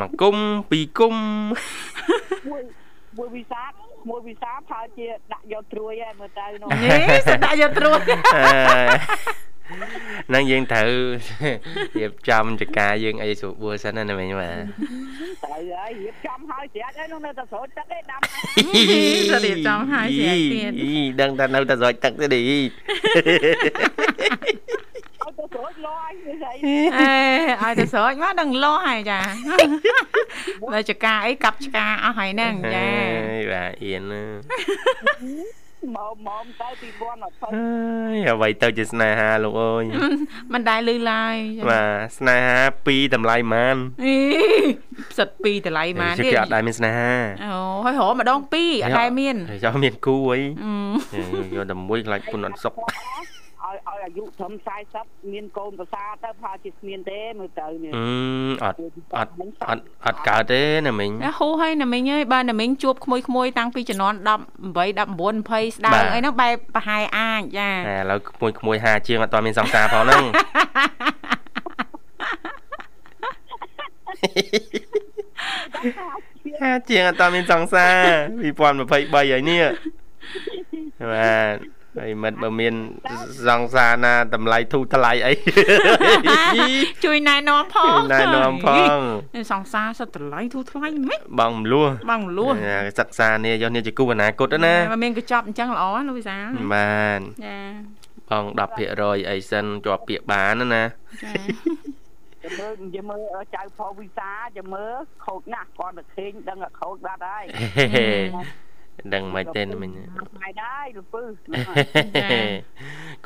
[0.00, 0.36] មកគុំ
[0.70, 1.14] ពីរគុំ
[2.48, 2.62] មួយ
[3.18, 3.64] មួយវិសា
[4.10, 6.96] មួយវិសាផើជាដាក់យកត្រួយហើយមើលទៅនោះយេ
[7.26, 7.98] សដាក់យកត្រួយ
[8.36, 8.44] អើ
[10.28, 10.88] ហ្នឹងយើងត្រូវ
[11.98, 14.56] រៀបចំចការយើងអីស្រួលបួលសិនណាមិញបាទ
[15.44, 18.46] ទៅហើយរៀបចំហើយស្រាច់ហើយនោះនៅតែស្រោចទឹកឯដាំហើយ
[19.30, 22.62] ទៅរៀបចំហើយស្រាប់ទៀតអីដឹងតែនៅតែស្រោចទឹកទេឌីឲ្យ
[25.38, 27.12] ទៅស្រោចលឲ្យវាស្អីអេ
[27.62, 29.20] ឲ្យទៅស្រោចមកដឹងលោះហើយចា
[30.72, 32.86] បើចកាអីកាប់ឆ្កាអស់ហើយហ្នឹងចា
[33.30, 34.22] អើយបាទអៀនណា
[35.96, 36.68] មកមកទៅ
[37.12, 37.68] 2020អើ
[38.14, 39.84] យអ្វីទៅជាស្នេហាលោកអើយ
[40.52, 44.16] មិនដែលលឺឡើយចាបាទស្នេហាពីរតម្លៃម៉ានអី
[45.10, 47.12] ផ្សិតពីរតម្លៃម៉ានជិះទេគេអត់ដែរមានស្នេហា
[47.44, 50.40] អូហើយរកម្ដងពីរអត់ដែលមានចោះមានគូអី
[51.14, 52.74] អឺយកតែមួយខ្លាចគុណអត់សុខ
[53.74, 54.52] ឲ្យឲ្យអាយុត្រឹម
[54.92, 58.04] 40មានកូនប្រសាទៅផាជាស្មានទេមើលទៅនេះអឺ
[58.64, 58.76] អត់
[59.16, 59.30] អត់
[59.68, 64.30] អត់អត់កើតទេណាមិញណាហូហើយណាមីងអើយបើណាមីងជួបក្មួយក្មួយតាំងពីជំនាន់18 19
[65.50, 70.24] 20ស្ដើបាងទអីហ្នឹងបែបប្រហែលអាចចាតែឥឡូវក្មួយក្មួយហាជាងអត់ទាន់មានសង្សារផងហ្នឹង
[76.62, 77.96] ហាជាងអត់ទាន់មានសង្សារ
[78.44, 79.64] 2023ហើយនេះ
[81.12, 82.74] បាទ ហើយមិនបើមាន
[83.48, 85.32] សង្សារណាតម្លៃធូរថ្លៃអី
[87.04, 88.98] ជួយណែនាំផងណែនាំផង
[89.52, 92.54] សង្សារសិតតម្លៃធូរថ្លៃមិនបងមលួបងលួស
[92.98, 97.58] សិក្សានេះយកនេះជាគូអនាគតណាបើមានកញ្ចប់អញ្ចឹងល្អណាលោកវិសាលបាទចា
[98.30, 98.44] បង
[98.82, 100.82] 10%អីសិនជាប់ពាក្យបានណាណា
[101.22, 101.32] ចា
[102.44, 103.20] ចាំមើលចាំមើល
[103.54, 107.44] ចៅផោវិសាចាំមើលខូចណាស់គាត់តែឃើញដឹងតែខូចបាត់ហើយ
[107.96, 108.08] ហេ
[109.12, 111.36] ដឹងមិនទេមិញថ្ងៃដែរលពឹស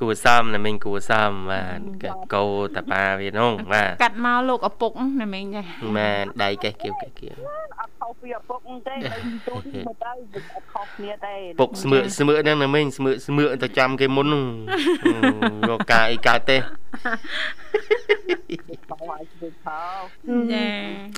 [0.00, 2.44] គួសំណាមិញគួសំបាទកកោ
[2.76, 5.62] តប៉ាវានោះបាទកាត់មកលោកឪពុកណាមីងចា
[5.96, 7.34] បាទដៃកេះគៀវកេះគៀវ
[7.80, 10.12] អត់ខុសពីឪពុកទេទៅទូនមើលទៅ
[10.54, 14.44] អត់ខុសគ្នាទេពុកស្មើស្មើហ្នឹងណាមិញស្មើស្មើទៅចាំគេមុននោះ
[15.68, 18.07] យកការអីកើតទេបងឲ្យធ្វើខោ
[20.52, 20.66] ចា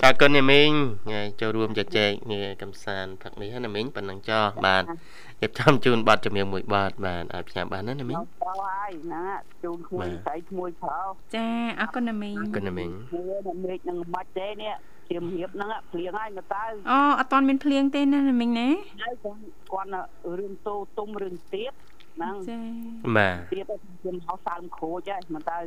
[0.04, 0.70] អរគុណណាមិញ
[1.06, 4.82] ថ្ងៃចូលរួមជជែកនេះកំសាន្តផឹកនេះណាមិញប៉ុណ្ណឹងចោះបាទ
[5.42, 8.28] រៀបចំជូនប័ណ្ណជំនឿមួយប័ណ្ណបាទឲ្យផ្សាយបានណាណាមិញដល់
[8.66, 9.24] ហើយណា
[9.62, 10.98] ជូនក្មួយស្រីក្មួយខោ
[11.36, 11.46] ចា
[11.80, 14.74] អរគុណណាមីងអរគុណណាមិញមួយនៅមេឃនឹងមិនទេនេះ
[15.10, 18.68] ជាមរៀបហ្នឹងភ្លៀងហើយមកទៅអូអត់តាន់មានភ្លៀងទេណាណាមីងណា
[19.02, 19.40] ហើយគាត់
[19.72, 19.90] គាត់
[20.38, 21.72] រឿងតូទុំរឿងទៀត
[22.20, 22.60] ហ្នឹងចា
[23.16, 25.58] បាទទៀតខ្ញុំហៅសើមគ្រូចហ្នឹងមិនទៅ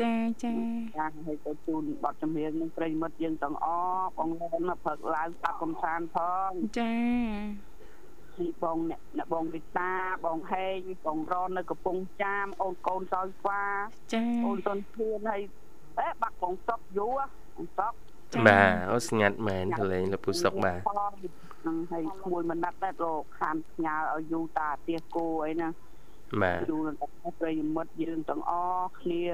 [0.00, 0.52] ចាចា
[0.96, 6.92] ចាឲ្យទៅជូនបទចម្រៀងនឹងប្រិយមិត្តយើងទាំងអស់បងប្អូនព្រឹកឡើងស្ដាប់កំសាន្តផងចា
[8.38, 9.92] ពីបងអ្នកអ្នកបងវិតា
[10.24, 13.62] បងហេងបងរននៅកំពង់ចាមអូនកូនសោយស្វា
[14.14, 15.42] ចាអូនសុនធៀនហើយ
[15.98, 17.20] អេបាក់បងសុកយូរ
[17.56, 17.92] បងសុក
[18.46, 20.80] បាទអូស្ងាត់មែនទៅលេងលពុសុកបាទ
[21.66, 25.68] នឹងឲ្យក្មួយមិនណាត់ដែរលោកខានផ្ញើឲ្យយូតាផ្ទះគោអីណា
[26.40, 26.96] បាទយូនឹង
[27.40, 29.24] ប្រិយមិត្តយើងទាំងអស់គ្នា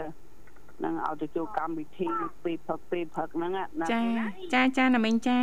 [0.84, 2.08] នឹងឲ្យទៅចូលកម្មវិធី
[2.44, 4.02] ពីព្រឹកពីព្រឹកហ្នឹងណាចា
[4.54, 5.40] ចាចាណាមីងចា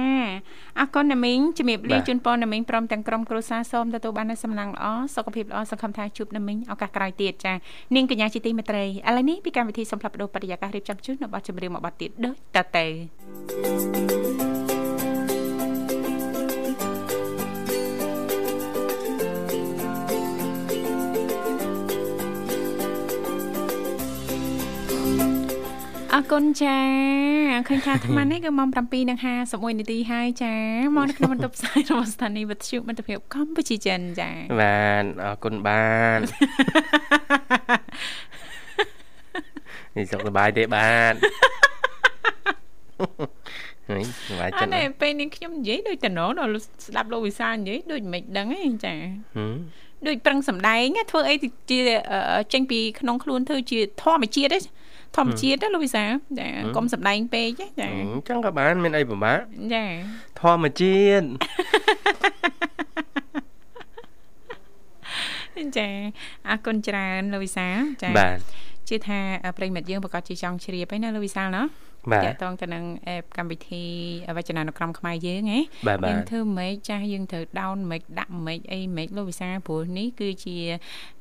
[0.80, 7.54] អរគុណណាមីងជំរាបលាជូនពរណាមីងព្រមទាំងក្រុមគ្រួសារសូមទទួលបាននូវសំណាងល្អសុខភាពល្អសង្ឃឹមថាជួបណាមីងឱកាសក្រោយទៀតចា
[7.96, 8.88] នាងកញ្ញាជាទីមេត្រីឥ
[9.18, 14.55] ឡូវនេះពីកម្មវិធីសំផ្លាប់បដោបរិយាកាសរៀបចំជូននៅបទចម្រៀងមួយបទទៀតដូចតទៅ
[26.15, 26.80] អរគុណចា
[27.67, 28.69] ឃើញថាអាត្មានេះគឺម៉ោង
[29.23, 30.56] 7:51នាទីហើយចា
[30.95, 34.30] មកនៅក្នុងបន្ទប់ផ្សាយរបស់ស្ថានីយ៍វិទ្យុមិត្តភាពកម្ពុជាចិនចា
[34.62, 35.86] បាទអរគុណបា
[36.17, 36.19] ទ
[39.95, 41.13] នេះសុខសប្បាយទេបាទ
[43.89, 46.51] ហើយសប្បាយអចិត្តត់ណាទេស់ពេលនេះខ្ញុំនិយាយដូចតំណដល់
[46.88, 48.93] ស្ដាប់លោកវិសាលនិយាយដូចមិនដឹងទេចា
[49.38, 49.56] ហឹម
[50.08, 51.80] ដូចប្រឹងសម្ដែងណាធ្វើអីទៅជា
[52.12, 54.60] អឺចេញពីក្នុងខ្លួនធ្វើជាធម្មជាតិទេ
[55.18, 59.39] ធម្មជាតិណាលោកវិសាលចាកុំសម្ដែងពេកទេចាអញ្ចឹងក៏បាន មានអីពិបាក
[59.74, 59.86] ចា
[60.41, 61.26] ធម្មជាតិ
[65.78, 65.89] ចា
[66.50, 68.38] អរគុណច្រើនលោកវិសាលចាបាទ
[68.89, 69.20] ជឿថា
[69.58, 73.84] ប្រិយមិត្តយើងប្រកាសជាចង់ជ្រាបហើយណាលោកវិសាលណាបាទ តកតងទៅនឹងអេបកម្មវិធី
[74.38, 80.58] វចនានុក្រមខ្មែរយើងហ៎បាទបាទយើងធ្វើម៉េចចាស់យើងត្រូវ down ម៉េចដាក់ម៉េចអីម៉េចលោកវិសាព្រោះនេះគឺជា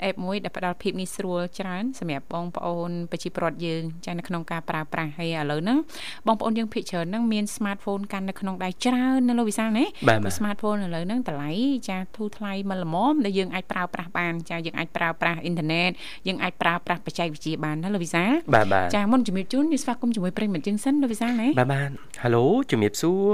[0.04, 5.78] អេបមួយដែលផ្ដល់ភាពងាយស្រួលច្រើនសម្រាប់បងប្អូនប្រជាពលរដ្ឋយើងចាស់នៅក្នុងការប្រើប្រាស់ហើយឥឡូវហ្នឹង
[6.26, 11.50] បងប្អូនយើងភាគច្រើនហ្នឹងមាន smartphone កាន់នៅក្នុងដៃច្រើនណាលោកវិសាណាបាទបាទ smartphone ឥឡូវហ្នឹងតម្លៃ
[11.88, 15.90] ចាធូរថ្លៃមកល្មមដែលយើងអាចប្រើប្រាស់បានចាយើងអាចប្រើប្រាស់អ៊ីនធឺណិត
[16.26, 21.90] យើងអាចប្រើប្រាស់បច្ចេកវិទ្យាបានណាលោកវិសាបាទបាទចាមុនជំរាបជូននេះស្វាគមន៍ជាមួយប្រិយមិត្តយើងសិនលោកវិសាលណាបាទបាទ
[22.22, 23.30] ហៅឡូជំរាបសួរ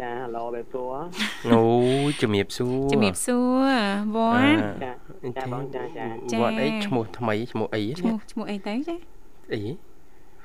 [0.00, 0.96] ចាឡូបែបសួរ
[1.52, 1.62] អូ
[2.20, 3.70] ជំរាបសួរជំរាបសួរ
[4.14, 4.92] វ៉ាន់ចា
[5.36, 8.96] ចាបងចាចាចា៎វត្តអីឈ្មោះថ្មីឈ្មោះអីឈ្មោះឈ្មោះអីទៅចា
[9.54, 9.60] អី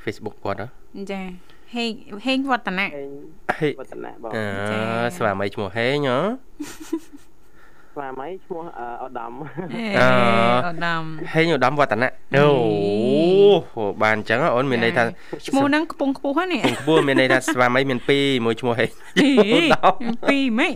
[0.03, 0.67] Facebook គាត់ហ៎
[1.11, 1.21] ចា
[1.75, 1.91] ហេង
[2.25, 3.11] ហេងវឌ្ឍនៈហេង
[3.57, 4.83] ហេវឌ្ឍនៈបងអឺចា៎
[5.17, 6.19] ស្វាមីឈ្មោះហេងហ៎
[7.93, 9.31] ស្វាមីឈ្មោះអឺឧត្តម
[9.75, 10.07] អេអឺ
[10.67, 11.01] អូដាម
[11.33, 12.47] ហេងឧត្តមវឌ្ឍនៈហេអូ
[13.73, 15.03] ហូបានអញ្ចឹងហ៎អូនមានន័យថា
[15.47, 18.89] ឈ្មោះហ្នឹងខ្ពង់ខ្ពស់ហ្នឹងខ្ពស់មានន័យថាស្វាមីមាន2មួយឈ្មោះហេង
[19.55, 20.75] ឧត្តមពីរម៉េច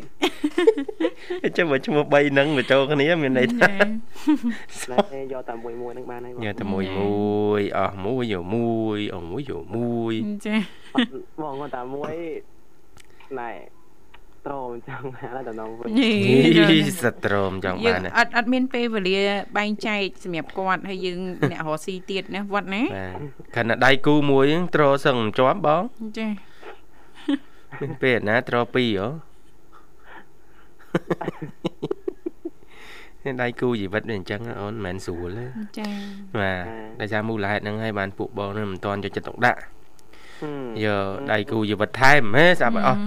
[1.57, 10.13] ចាំមើលឈ្មោះ3ហ្នឹងមកចូលគ្នាមានន័យថាចាណែយកតែមួយមួយហ្នឹងបានហើយបងយកតែមួយមួយអស់មួយយកមួយអស់មួយយកមួយ
[10.45, 10.55] ចា
[11.41, 12.13] បងគាត់តែមួយ
[13.39, 13.51] ណែ
[14.47, 19.19] ត្រមចឹងឥឡូវតំណងវិញនេះនេះសត្រមចង់យើបានងណាអត់អត់មានពេលវេលា
[19.57, 21.19] បែងចែកសម្រាប់គាត់ហើយយើង
[21.51, 23.15] អ្នករស់ស៊ីទៀតណាវត្តណាបាទ
[23.55, 25.83] ខណៈដៃគូមួយហ្នឹងត្រសឹងមិនជាប់បង
[26.17, 26.27] ចា
[27.81, 29.09] មានពេលណាត្រពីរហ៎
[33.27, 35.45] នេះដៃគូជីវិតវាអញ្ចឹងណាអូនមិនមែនស្រួលទេ
[35.79, 35.89] ចា
[36.39, 36.63] បាទ
[36.99, 39.76] ដោយសារមូលហេតុហ្នឹងហើយបានពួកបងនឹងមិនតន់យកចិត្តទុកដាក់ហឹម
[40.85, 42.99] យកដៃគូជីវិតថែមហេស្អាប់ឲ្យអស់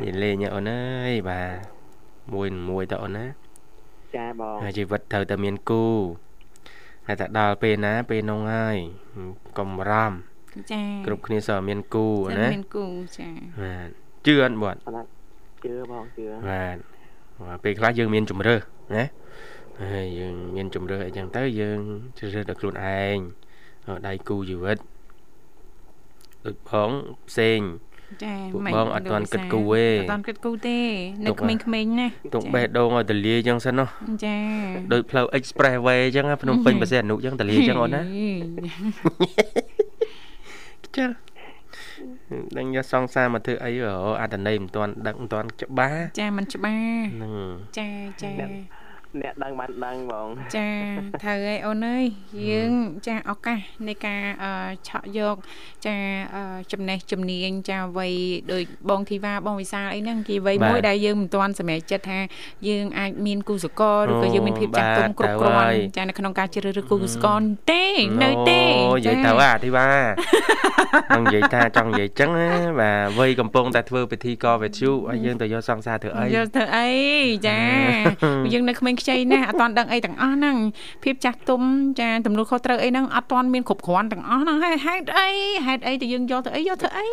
[0.00, 1.76] និយាយលេងអូនអើយបាទ
[2.32, 3.26] មួយនឹងមួយតើអូនណា
[4.16, 5.86] ចាបងហើយជីវិតត្រូវតែមានគូ
[7.06, 8.76] ហើយតែដល់ពេលណា ពេលនោះហើយ
[9.58, 12.86] កុំបារម្ភចាគ្រប់គ្នាសើមានគូចាណាមានគូ
[13.18, 13.28] ចា
[13.60, 13.88] បាទ
[14.26, 15.08] ជឿអត់បាត់អត់
[15.64, 16.76] ជឿបងជឿបាទ
[17.46, 18.60] បាទពេលខ្លះយើងមានជំរើស
[18.96, 19.04] ណា
[19.92, 21.80] ហើយយើងមានជំរើសអីចឹងទៅយើង
[22.18, 23.20] ជ្រើសរើសដល់ខ្លួនឯងឲ្យ
[24.06, 24.78] ដៃគូជីវិត
[26.44, 26.90] ដូចបង
[27.28, 27.60] ផ្សេង
[28.24, 30.78] ចាពួកមិនបងអត់ទាន់គិតគូទេអត់ទាន់គិតគូទេ
[31.24, 33.88] នៅទុកក្មេងៗណាទុកបេះដូងឲ្យតលាចឹងសិនណោះ
[34.24, 34.36] ចា
[34.92, 38.02] ដូចផ្លូវ Express Way ចឹងណាភ្នំពេញបរសេអនុចឹងតលាចឹងអូនណា
[40.96, 41.06] ចា
[42.58, 46.82] ដឹងយកសង្សារមកធ្វើអីហ៎អត្តន័យមិនទាន់ដឹងមិនទាន់ច្បាស់ចាមិនច្បាស់
[47.14, 47.32] ហ្នឹង
[47.78, 47.88] ចា
[48.22, 48.30] ចា
[49.22, 50.68] អ្នកដឹងបានដឹងបងចា
[51.22, 52.04] ត្រូវហើយអូនអើយ
[52.50, 52.70] យើង
[53.06, 54.50] ចាឱកាសនៃការអឺ
[54.88, 55.36] ឆក់យក
[55.86, 55.96] ចា
[56.34, 58.14] អឺចំណេះជំនាញចាវ័យ
[58.52, 62.20] ដូចបងធីវ៉ាបងវិសាលអីហ្នឹងគេវ័យមួយដែលយើងមិនទាន់សម្រេចចិត្តថា
[62.68, 67.84] យើងអាចមានគូសកលឬក៏យើងមានភាពចាស់ទុំគ្រប់គ្រាន់ចានៅក្នុងការជ្រើសរើសគូសកលទេ
[68.22, 69.88] នៅទេអូនិយាយទៅអាធីវ៉ា
[71.16, 72.48] នឹងនិយាយថាចង់និយាយចឹងណា
[72.80, 76.90] បាទវ័យកំពុងតែធ្វើពិធីកវិទ្យុហើយយើងទៅយកសង្សារធ្វើអីយកធ្វើអី
[77.48, 77.60] ចា
[78.52, 80.56] យើងនៅក្មេងខ្ខ្ចីណាស់អត់ទាន់ដឹងអីទាំងអស់ហ្នឹង
[81.02, 81.62] ភាពចាស់ទុំ
[82.00, 85.28] ចាទំនួលខុសត្រូវអីហ្នឹងអត់ទាន់មានគ្រប់គ្រាន់ទាំងអស់ហ្នឹងហេតុហេតុអី
[85.66, 87.06] ហេតុអីទៅយើងយកទៅអីយកទៅអី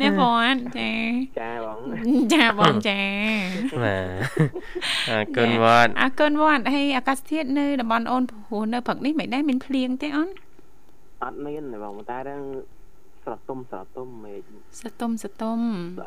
[0.00, 0.90] ណែបងចា
[1.40, 1.80] ចាបង
[2.32, 3.00] ចាបងចា
[3.82, 4.28] បាទ
[5.10, 10.28] អរគុណវត្តអរគុណវត្តហើយអាកាសធាតុនៅតំបន់អូនព្រោះនៅព្រឹកនេះមិនដែរមានភ្លៀងទេអូន
[11.22, 12.42] អត់មានទេបងប៉ុន្តែរឿង
[13.24, 15.58] ស្រកទុំស្រកទុំមេឃ សតុំសតុំ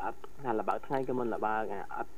[0.06, 2.12] អត់ថាលបើកថ្ងៃក៏មិនលបើកអាអត់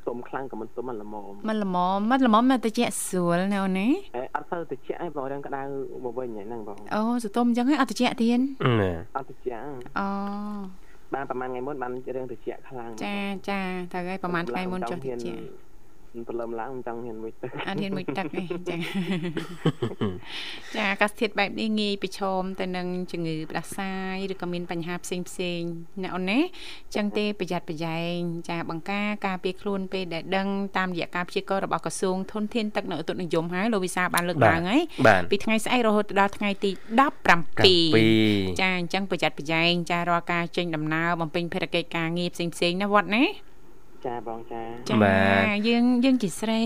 [0.00, 5.62] ស្ទុំខ្លាំងក៏មិនស្ទុំមិនល្មមមិនល្មមមិនល្មមមកទៅជាស្រួលណែអូនណាអេអត់ទៅតិចឯងបងរឿងក្តៅ
[6.04, 8.38] មកវិញហ្នឹងបងអូសតុំអញ្ចឹងហ៎អត់តិចទៀត
[8.80, 9.66] ណាអត់តិចហ្នឹង
[9.98, 10.06] អូ
[11.14, 13.18] បានប្រហែលថ្ងៃមុនបានរឿងតិចខ្លាំងចា
[13.50, 13.60] ចា
[13.92, 15.67] ត្រូវហើយប្រហែលថ្ងៃមុនចុះតិច
[16.28, 18.76] ព្រលឹមឡើងមិនចង់ហ៊ានមួយទឹកអត់ហ៊ានមួយទឹកទេចា
[20.74, 25.70] ចាអាកាសធាតុបែបនេះងាយប្រឈមទៅនឹងជំងឺផ្ដាសាយឬក៏មានបញ្ហាផ្សេងផ្សេងៗ
[26.02, 28.16] ណាអូនណាអញ្ចឹងទេប្រយ័ត្នប្រយែង
[28.50, 36.70] ចាបង្ការការពារខ្លួនពេលដែលដឹងតាមរយៈការព្យាករណ៍របស់ក្រសួងធនធានទឹកនៅឧតុនិយមហើយលោកវិសាបានលើកឡើងហើយបាទពីថ្ងៃស្អែករហូតដល់ថ្ងៃទី
[37.26, 37.58] 17
[37.98, 43.24] 7ចាអញ្ចឹងប្រយ័ត្នប្រយែងចារាល់ការចេញដំណើរបំពេញភារកិច្ចការងារផ្សេងផ្សេងៗណាវត្តណា
[44.06, 44.94] ចាបងចាចា
[45.68, 46.62] យើងយើងជាស្រី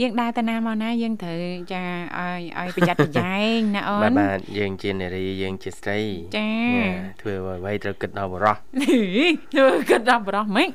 [0.00, 1.38] យើងដើរទៅណាមកណាយើងត្រូវ
[1.72, 1.82] ចា
[2.18, 5.98] ឲ្យឲ្យប្រយ័ត្នប្រយែងណាអូបាទនបាទយើងជានារីយើងជាស្រី
[6.36, 6.48] ចា
[7.20, 8.56] ធ្វើអ្វីត្រូវគិតដល់បរោះ
[9.54, 10.68] ធ្វើគិតដល់បរោះម៉េច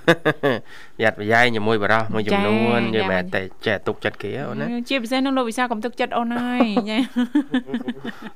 [1.02, 6.98] យ៉ាត់ប្រយ៉ែងជាមួយបរោះមួយចំនួនចាយើងមិនតែចេះទុកចិត្តគេអូនណាជាពិសេសនឹងលោកវិសាកំទឹកចិត្តអូនហើយចា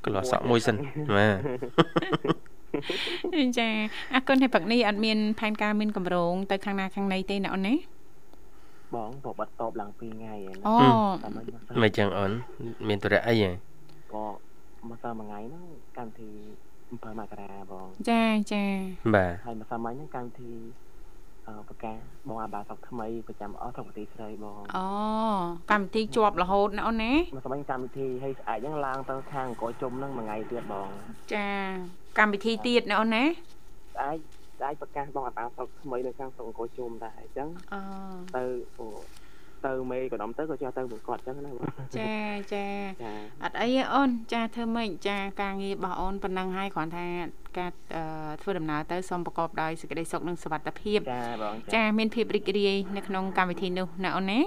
[0.04, 0.76] កន្លោះសក់មួយសិន
[1.16, 2.49] បាទ
[3.60, 3.70] ចា
[4.14, 7.76] អរគុណហើយព្រឹកនេះអត់មានផែនការមានកម្រងទៅខាងណាខាងណីទេណាអូនណា
[8.96, 10.76] បងបបិទតបឡើង2ថ្ងៃឯអូ
[11.24, 11.46] តែមិន
[11.82, 12.32] មិនចឹងអូន
[12.88, 13.52] មានទរៈអីហ៎
[14.14, 14.24] ក៏
[14.90, 15.64] មកសើមួយថ្ងៃហ្នឹង
[15.98, 16.30] កម្មវិធី
[16.78, 18.64] 7មករាបងចាចា
[19.16, 20.54] បាទហើយម្សិលមិញហ្នឹងកម្មវិធី
[21.48, 24.86] អឺប្រកាសបងអាបាសុកថ្មីប្រចាំអស់ក្នុងប្រទេសស្រីបងអូ
[25.72, 30.90] កម្មវិធីជាប់រហូតណាអូនណាម្សិលមិញកម្មវិធីហើយស្អែកហ្នឹងឡើងទៅខាងអង្គរជុំហ្នឹងមួយថ្ងៃទៀតបង
[31.34, 31.50] ចា
[32.18, 34.18] កម្មវិធីទៀតណាអូនណាស្អែក
[34.60, 37.80] ស្អែកប្រកាសបងអាបាសុកថ្មីនៅខាងស្រុកអង្គរជុំដែរអញ្ចឹងអូ
[38.36, 38.44] ទៅ
[38.80, 38.88] អូ
[39.66, 41.66] ទៅមេកណ្ដំទៅក៏ចេះទៅបង្កត់អញ្ចឹងណាបង
[42.00, 42.16] ចា
[42.54, 42.66] ចា
[43.04, 47.06] ចាអត់អីទេអូនចាធ្វើម៉េចចាការងាររបស់អូនប៉ុណ្ណឹងហើយគ្រាន់ថា
[47.58, 48.04] ការអឺ
[48.42, 54.40] ធ្វើដំណើរទៅសូមប្រកបដោយសេចក្តីសុខនិងសុវត្ថិភាពចាបងចាមានភាពរីករាយនៅក្នុងកម្មវិធីនោះណាអូនណា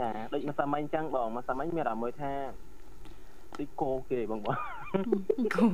[0.00, 2.32] ចាដូចម្សិលមិញអញ្ចឹងបងម្សិលមិញមានអារម្មណ៍មួយថា
[3.58, 4.56] ដូចគោគេបងបង
[5.54, 5.66] គូ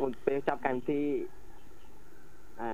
[0.00, 1.02] មុនពេលចាប់កម្មវិធី
[2.60, 2.68] អឺ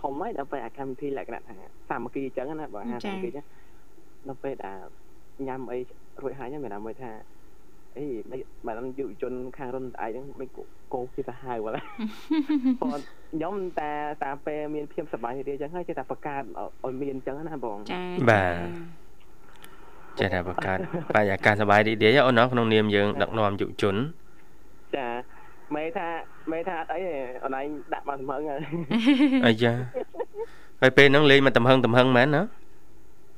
[0.00, 1.56] ធំហើយដល់ពេលអាកម្មវិធីលក្ខណៈថា
[1.88, 3.46] សាមគ្គីអញ្ចឹងណាបងហាសាមគ្គីអញ្ចឹង
[4.28, 4.78] ដល់ពេលដែល
[5.48, 5.78] ញ៉ាំអី
[6.22, 7.10] រួចហើយមានអារម្មណ៍មួយថា
[7.98, 10.48] អីមិនបានយុវជនខាងរុនស្អែកហ្នឹងមិន
[10.94, 11.82] គោគេទៅហៅវល់
[12.80, 12.90] បង
[13.32, 13.90] ខ្ញុំតែ
[14.24, 16.42] តាពេលមានភាពសប្បាយរីករាយអញ្ចឹងហើយចេះតែបង្កើត
[16.84, 17.98] ឲ្យមានអញ្ចឹងណាបងចា
[20.18, 20.78] ចេះតែបង្កើត
[21.10, 23.96] បរិយាកាសសប្បាយរីករាយអូនណាក្នុងនាមយើងដឹកនាំយុវជន
[24.96, 25.06] ចា
[25.74, 26.08] មេថា
[26.52, 28.60] មេថាអត់អីទេអូនឯងដាក់មកសម្ហឹងហើយ
[29.46, 29.74] អាយ៉ា
[30.82, 32.42] ហើយពេលហ្នឹងលេងមកតំហឹងតំហឹងមែនណា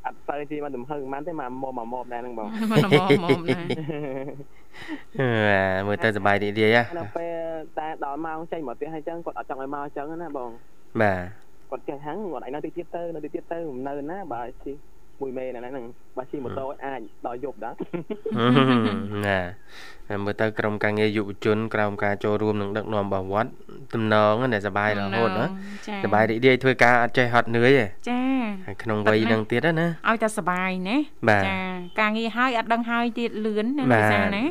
[0.06, 3.56] អត់ទៅទីមកទំហឹងប៉ុន្មានទេមកមកមកមកដែរហ្នឹងបងមកមកមកណា
[5.46, 7.36] បាទមើលទៅសប្បាយរីករាយហ៎ដល់ពេល
[7.78, 10.50] តែដល់ម៉ោងចេញមកផ្ទះហើយចឹងគាត់អត់ចង់ឲ្យមកអញ្ចឹងណាបង
[11.02, 11.20] បាទ
[11.70, 14.76] គាត់ចេះហាំងគាត់ឯងនៅទីទៀតទៅនៅទីទៀតទៅមិននៅណាបើជិះ
[15.20, 15.84] មួយមេណាហ្នឹង
[16.16, 17.74] បើជិះម៉ូតូអាចដល់យប់ដែរ
[19.26, 19.40] ណា
[20.08, 23.50] ហើយមើលទៅក្រុមការងារយុវជនក្រោមការចូលរួមនឹងដឹកនាំរបស់វត្ត
[23.94, 25.46] តំណងហ្នឹងសប្បាយរហូតណា
[25.88, 28.20] ចាសប្បាយរីករាយធ្វើការអត់ចេះហត់នឿយទេចា
[28.66, 30.96] ហើយក្នុងវ័យហ្នឹងទៀតណាឲ្យតែសុបាយណា
[31.28, 31.58] បាទចា
[32.00, 34.42] ការងារហើយអត់ដឹងហើយទៀតលឿនណាបាលោកទសាណា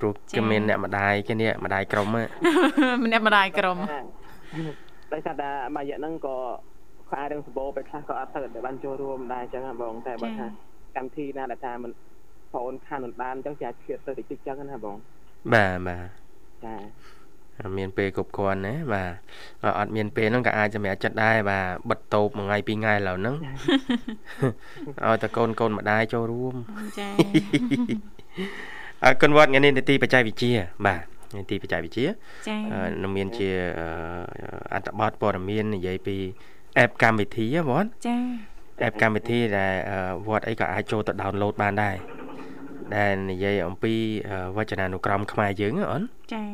[0.00, 2.26] ព្រោះចា៎គេមានអ្នកម្ដាយគេនេះម្ដាយក្រុមហ្នឹង
[3.04, 3.76] ម្នាក់ម្ដាយក្រុម
[5.12, 6.36] ដោយសារតែមួយរយៈហ្នឹងក៏
[7.08, 10.46] ខ្វះរឿងសម្បូរពេលខ្លះក៏អត់ទៅតែបានចូលរួមដែរអញ្ចឹងណាបងតែបើថា
[10.96, 11.90] កម្មវិធីណាដែលថាមិន
[12.52, 14.96] បងអូនខានមិនបានអញ្ចឹងជាអាចឈៀតទៅតិចតិចអញ្ចឹងណាបង
[15.54, 16.08] បាទបាទ
[16.64, 16.76] ចា
[17.60, 19.12] អត់មានពេលគ្រប់គ្រាន់ណាបាទ
[19.62, 23.36] បើអត់មានពេលហ្នឹងក៏អាចសម្រាប់ចិត្តដែរបាទបិទតូបមួយថ្ងៃពីរថ្ងៃឥឡូវហ្នឹង
[25.04, 26.54] ឲ្យតែកូនកូនម្ដាយចូលរួម
[26.98, 27.08] ចា
[29.04, 30.52] អរគុណវត្តថ្ងៃនេះនីតិបច្ចេកវិទ្យា
[30.86, 31.02] បាទ
[31.36, 32.06] នីតិបច្ចេកវិទ្យា
[32.48, 33.48] ចាអឺនឹងមានជា
[33.80, 33.88] អឺ
[34.74, 36.16] អត្ថបទព័ត៌មាននិយាយពី
[36.84, 38.16] app កម្មវិធីហ៎វត្តចា
[38.86, 39.98] app កម្មវិធីដែលអឺ
[40.28, 41.96] វត្តអីក៏អាចចូលទៅ download បានដែរ
[42.96, 43.94] ដែលនិយាយអំពី
[44.28, 46.02] អឺវចនានុក្រមខ្មែរយើងហ៎អូន
[46.34, 46.44] ចា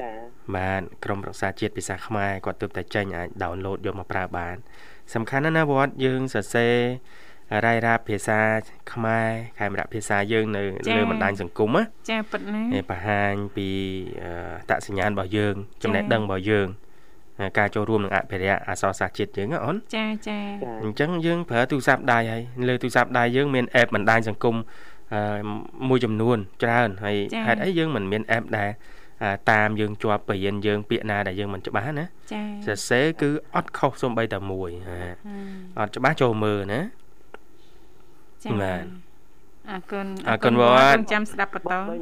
[0.00, 0.10] ចា
[0.56, 4.56] បាទក្រមរក្សាជាតិភាសាខ្មែរគាត់ទើបតែចេញអាច download យកមកប្រើបាន
[5.14, 6.76] សំខាន់ណាស់ណាវត្តយើងសរសេរ
[7.66, 8.40] រាយរាប់ភាសា
[8.92, 10.62] ខ្មែរខេមរៈភាសាយើងនៅ
[10.96, 13.68] លើបណ្ដាញសង្គមណាចាពិតណានេះបង្ហាញពី
[14.22, 16.89] អឺអត្តសញ្ញាណរបស់យើងចំណេះដឹងរបស់យើងអ
[17.58, 20.38] ការចូលរួមនឹងអភិរក្សអក្សរសាស្ត្រជាតិយើងណាអូនចាចា
[20.84, 24.56] អញ្ចឹងយើងប្រើទូរស័ព្ទដៃហើយលើទូរស័ព្ទដៃយើងមាន app បណ្ដាញសង្គម
[25.14, 25.42] អឺ
[25.88, 27.16] មួយចំនួនច្រើនហើយ
[27.46, 28.70] ហេតុអីយើងមិនមាន app ដែល
[29.50, 34.70] តាមយើងជាប់បរិញ្ញាយើងពាក្យណាដែលយើងមិនច្បាស់ណាចាសរសេរគឺអត់ខុសសូម្បីតែមួយ
[35.78, 36.80] អត់ច្បាស់ចូលមើលណា
[38.44, 38.84] ចាបាទ
[39.70, 40.62] អរគុណអរគុណវ
[40.92, 42.00] ត្តចាំស្ដាប់បន្តបងវិញ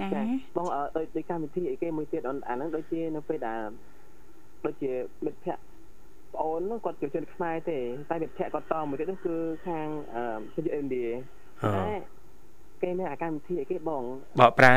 [0.00, 0.22] ចាចា
[0.56, 3.60] បងអឺដូចដូចកម្មវិធីអីគេមួយទៀតអូនអាហ្នឹងដូចជានៅពេលដែល
[4.66, 4.92] ដូចជា
[5.24, 5.62] មិត្តភ័ក្តិ
[6.34, 7.78] ប្អូនហ្នឹងគាត់ជាជនខ្មែរទេ
[8.10, 9.36] តែមិត្តភ័ក្តិគាត់តមួយទៀតហ្នឹងគឺ
[9.66, 10.22] ខាងអឺ
[10.54, 11.06] ជនជាតិឥណ្ឌា
[11.62, 11.94] អឺតែ
[12.82, 14.02] គេមានអាកម្មវិធីអីគេបង
[14.40, 14.76] បកប្រែ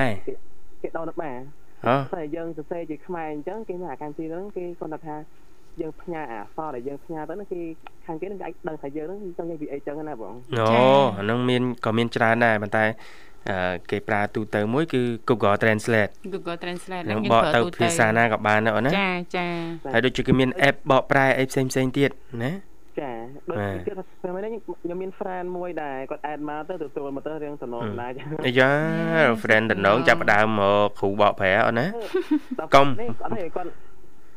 [0.81, 1.31] គេដោនបា
[1.85, 5.15] អូតែយើងសរសេរជាខ្មែរអញ្ចឹងគេមានអាកម្មវិធីហ្នឹងគេគាត់ថា
[5.81, 7.59] យើងផ្ញើអាអក្សរដែលយើងផ្ញើទៅហ្នឹងគេ
[8.05, 10.65] ខាងគេនឹងអាចដឹងថាយើងហ្នឹងចង់និយាយពីអីចឹងណាបងអូ
[11.17, 13.28] អានឹងមានក៏មានច្រើនដែរប៉ុន្តែអឺ
[13.91, 19.47] គេប្រើទូទៅមួយគឺ Google Translate Google Translate នឹងយើងបកប្រើទៅទូភាសាណាក៏បានដែរអូនណាចាចា
[19.93, 22.11] ហើយដូចជាគេមាន app បកប្រែអីផ្សេងផ្សេងៗទៀត
[22.43, 22.51] ណា
[22.99, 23.11] ចា
[23.49, 24.51] ដូចទៀតថាពេលនេះ
[24.83, 28.71] ខ្ញុំមាន friend មួយដែរគាត់ add មកទៅទទួលមកទៅរឿងតំណងដែរចាអាយ៉ា
[29.41, 31.85] friend តំណងចាប់ផ្ដើមមកគ្រូបកប្រែអូនណា
[32.59, 33.69] ដល់កុំនេះគាត់នេះគាត់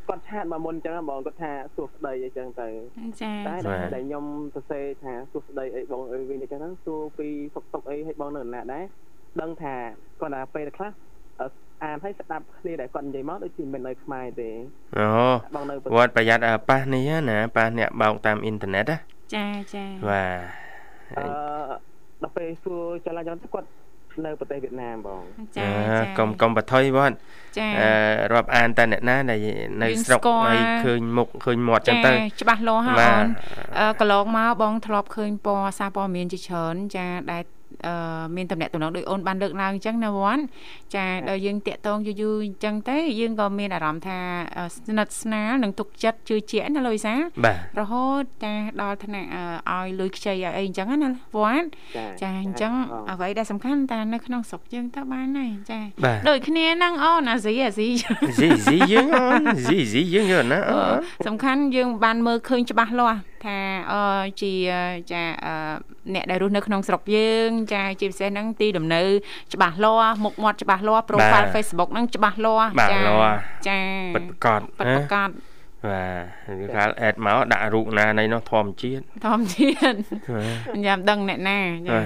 [0.09, 2.69] គាត់ឆាតមកមុនអញ្ចឹងបងគាត់ថាសួស្ដីអីចឹងទៅ
[3.23, 4.25] ចាតែដែលដែលខ្ញុំ
[4.55, 8.85] សរសេរថាសួស្ដីអីបងអីវិញអញ្ចឹងហ្នឹងសួរពីសុខទុក្ខអីឲ្យបងនៅណាដែរ
[9.41, 9.75] ដឹងថា
[10.21, 10.93] គាត់ថាពេលខ្លះ
[11.41, 11.47] អឺ
[11.83, 14.51] អានឲ្យស្ដាប់គ្នាដែលគាត់និយាយមកដូចជាមិននៅខ្មែរទេ
[14.99, 15.07] អូ
[15.55, 18.97] បងនៅវត្តប្រយ័ត្នអឺប៉ះនេះណាប៉ះអ្នកបោកតាមអ៊ីនធឺណិតណា
[19.35, 21.25] ចាចាបាទអឺ
[22.23, 23.69] ដល់ពេលសួរចលនាចង់ទៅគាត់
[24.25, 25.23] នៅប្រទេសវៀតណាមបង
[25.57, 27.15] ចាអឺកុំកុំបថុយវត្ត
[27.59, 27.91] ចាអឺ
[28.33, 29.39] រាប់អានតែអ្នកណាដែល
[29.83, 32.11] នៅយើងស្រុកស្គាល់ហើយឃើញមុខឃើញមាត់ចឹងទៅ
[32.41, 33.27] ច្បាស់លាស់ហ่าបាទអូន
[33.79, 37.62] អឺកន្លងមកបងធ្លាប់ឃើញពណ៌សារព័ត៌មានជាច្រើនចាដែលអឺ
[38.37, 40.43] មានតំណែងតំណងដោយអូនបានលើកឡើងអញ្ចឹងណាវ៉ាន់
[40.95, 44.19] ចាដល់យើងតាក់តងយូរយូរអញ្ចឹងទៅយើងក៏មានអារម្មណ៍ថា
[44.57, 47.15] អឺស្និទ្ធស្នាលនិងទុកចិត្តជឿជាក់ណាលុយសា
[47.45, 48.53] បាទរហូតចា
[48.83, 49.29] ដល់ថ្នាក់
[49.71, 51.09] អឺឲ្យលុយខ្ចីឲ្យអីអញ្ចឹងណា
[51.39, 51.67] វ៉ាន់
[51.97, 52.73] ចាចាអញ្ចឹង
[53.11, 57.89] អ្វីដែលសំខាន់តានៅក្នុងស្រុកយើងទៅបានហើយចាបាទដូចគ្នាហ្នឹងអូនអាស៊ីអាស៊ី
[58.39, 60.79] ស៊ីស៊ីយើងអូនស៊ីស៊ីយើងយកណាអូ
[61.27, 63.59] សំខាន់យើងបានមើលឃើញច្បាស់លាស់ ថា
[63.93, 64.03] អឺ
[64.43, 64.53] ជា
[65.13, 65.55] ចាអឺ
[66.15, 69.03] អ្នកដែលរស់នៅក្នុងស្រុកយើង ចាជាពិសេសហ្នឹងទីលំនៅ
[69.55, 72.71] ច្បាស់លាស់មុខមាត់ច្បាស់លាស់ profile Facebook ហ្នឹងច្បាស់លាស់
[73.69, 73.81] ចា
[74.15, 75.31] ពិតប្រកបពិតប្រកប
[75.87, 76.03] បា
[76.49, 81.59] ទគឺកាលអេតមកដាក់រូបណានៃនោះធម្មជាតិធម្មជាតិញ៉ាំដឹងអ្នកណា
[81.91, 82.01] ចា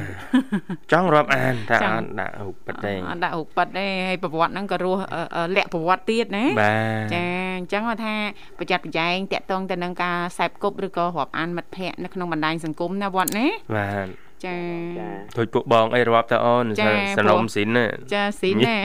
[0.92, 7.24] ចង់រាប់អានតែចង់អត់ដាក់រូបពិតទេអត់ដាក់រូបប៉ិតទេហើយប្រវត្តិហ្នឹងក៏រស់អឺអឺលាក់ប្រវត្តិទៀតណាបាទចា
[7.58, 8.14] អញ្ចឹងគាត់ថា
[8.58, 13.46] ប្រយ័ត្នប្រយែងតាក់ទងទៅនឹងការខ្សែបគប់ឬក៏រាប់អានមិត្តភ័ក្តិនៅក្នុងបណ្ដាញសង្គមណាវត្តណា
[13.76, 14.56] បាទ ចា
[14.98, 15.08] ចា
[15.38, 18.76] ដូចពួកបងអីរាប់ទៅអូនចាសនំស៊ីនណាចាស៊ីនណា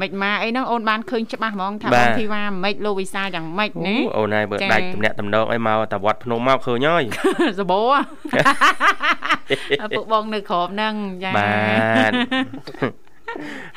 [0.00, 7.02] មិនមកអីហ្នឹងអូនបានឃើញច្បាស់ហ្មងថាបាទបងធីវ៉ាមិនលោកវិសាលយ៉ាងម៉េចអូណាអូនហើយបើចាដាច់តំណាក់តំណងអីមកតែវត្តភ្នំមកឃើញហើយ
[7.60, 7.80] សបោ
[9.96, 10.94] ពួកបងនៅក្រោមហ្នឹង
[11.24, 11.52] ចាបា
[12.10, 12.12] ទ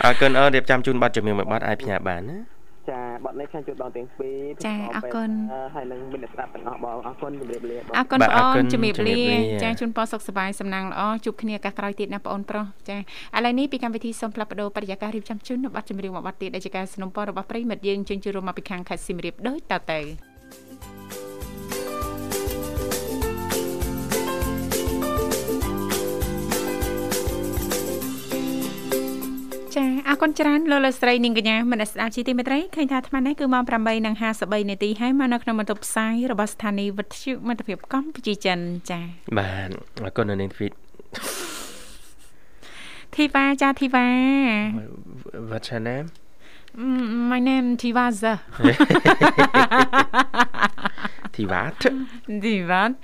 [0.03, 2.56] អរគុណអូនរៀបចំជូនប័ណ្ណជំនឿមួយប័ណ្ណអាចផ្ញើបានណា
[2.90, 13.00] ចាបတ်នេះខាងជួបបងទាំងពីរ ចាអរគុណ អឺហើយនឹងមានអ្នកស្ដាប់ទាំងអស់បងអរគុណជំរាបលាបង អរគុណ បាទ បង អរគុ អូ ណ នជំរាប ជំរា លា បលា ចាជូនពរសុខសប្បាយសំណាងល្អជួបគ្នាឱកាសក្រោយទៀតណាបងអូនប្រុសចាឥ
[13.44, 20.00] ឡូវនេះពីកម្មវិធីសូមផ្លាប់បដោបរិយាកាសរៀបចំជូននៅប័ណ្ណចម្រៀងមួយប័ណ្ណទៀតដែលជាការสนับสนุนរបស់ប្រិយមិត្តយើងជើញជួបរួមមកពីខាងខេត្តសៀមរាបដូចតទៅ
[29.77, 33.63] ចាអរគុណច្រើនលោកលោកស្រីនាងកញ្ញាមនស្សស្ដាប់ជីទីមេត្រីឃើញថាអាត្មានេះគឺម៉ោង
[34.17, 38.59] 8:53នាទីហើយមកនៅក្នុងបន្ទប់ផ្សាយរបស់ស្ថានីយ៍វិទ្យុមិត្តភាពកម្ពុជាចិន
[38.89, 38.99] ចា
[39.37, 39.69] បាទ
[40.03, 40.71] អរគុណនៅនាងទ្វីត
[43.15, 44.07] ធីវ៉ាចាធីវ៉ា
[45.49, 46.07] What's her name
[46.77, 48.33] Mm, my name Tivaza
[51.37, 51.73] ធីវ៉ាត
[52.43, 53.03] Divat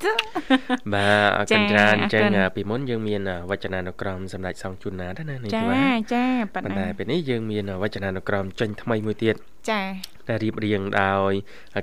[0.93, 9.35] បាទអរគុណចាច្រើនអញ្ចឹងអរគុណពីមុនយើងមានវចនានុក្រមសម្ដេចសង្ឃជូនណាដែរណានាងចាធីវ៉ាចាប៉ណ្ប៉ុន្តែណាពេលនេះយើងមានវចនានុក្រមចេញថ្មីមួយទៀត
[9.69, 9.81] ចា
[10.29, 11.33] ដែលរៀបរៀងដោយ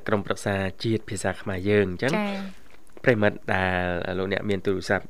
[0.07, 2.27] ក្រុមប្រឹក្សាជាតិភាសាខ្មែរយើងអញ្ចឹងចា
[3.05, 5.07] ប្រិមិត្តដែលលោកអ្នកមានទូរស័ព្ទ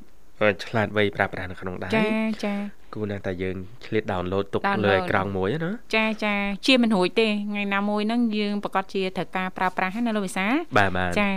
[0.64, 2.04] ឆ្លាតវៃប្រើប្រាស់នៅក្នុងដៃចា
[2.44, 2.54] ចា
[2.94, 6.34] គួរណាស់តែយើងឆ្លៀត download ទុក download លើអេក្រង់មួយណាចាចា
[6.66, 10.46] ជាមិនរួចទេថ្ងៃណាមួយហ្នឹងយើងប្រកាសជាត្រូវការប្រើប្រាស់ហ្នឹងណាលោកវិសា
[10.78, 11.30] បាទបាទចា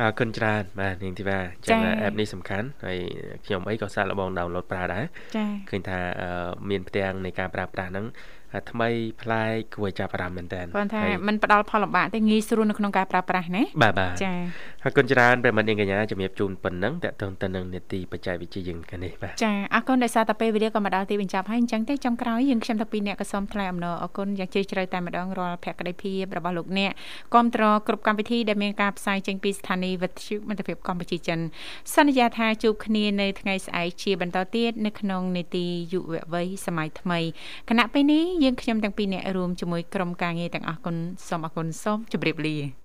[0.00, 2.98] អរគុណច្រើនបាទនាងធីវ៉ាអញ្ចឹងចា៎អេបនេះសំខាន់ហើយ
[3.44, 5.04] ខ្ញុំអីក៏សាកល្បង download ប្រើដែរ
[5.36, 8.06] ចាឃើញថាអឺមានផ្ទាំងនៃការប្រើប្រាស់ហ្នឹង
[8.43, 8.88] អ ថ្មី
[9.22, 14.32] ប្លែកគួរចាប់អារម្មណ៍មែនតើគាត់ថាมันផ្ដល់ផលលំបាកទេងាយស្រួលនៅក្នុងការប្រើប្រាស់ណាបាទបាទចា
[14.84, 26.92] អរគុណច្រើនប្រិមត្តនាងកញ្ញាជំរាបជូនប៉ុណ្ណឹងតកតងទៅនឹងនេតិបច្ចេកវិទ្យាយើងកានេះបាទចាអរគុណដោយសារតែពេលវេលាក៏មកដល់ទីបញ្ចប់ហើយអញ្ចឹងទេចុងក្រោយយើងខ្ញុំទាំងពីរអ្នកក៏សូមថ្លែងអំណរអរគុណយ៉ាងជ្រាលជ្រៅតែម្ដងរាល់ភក្ដីភាពរបស់លោកអ្នក
[27.32, 31.38] គ្រប់គ្រងគ្រប់កម្មវិធីដែលមានការផ្សាយចេញពីស្ថានីយ៍វិទ្យុមិត្តភាពកម្ពុជាចិន
[31.94, 37.20] សន្យាថាជួបគ្នានៅថ្ងៃស្អែកជាបន្តទៀតនៅក្នុងនេតិយុវវ័យសម័យថ្មី
[37.70, 40.96] គណៈពេលនេះយើងខ្ញុំទាំងពីរអ្នករួមជាមួយក្រុមការងារទាំងអស់គុណ
[41.28, 42.83] សូមអរគុណសូមជម្រាបលា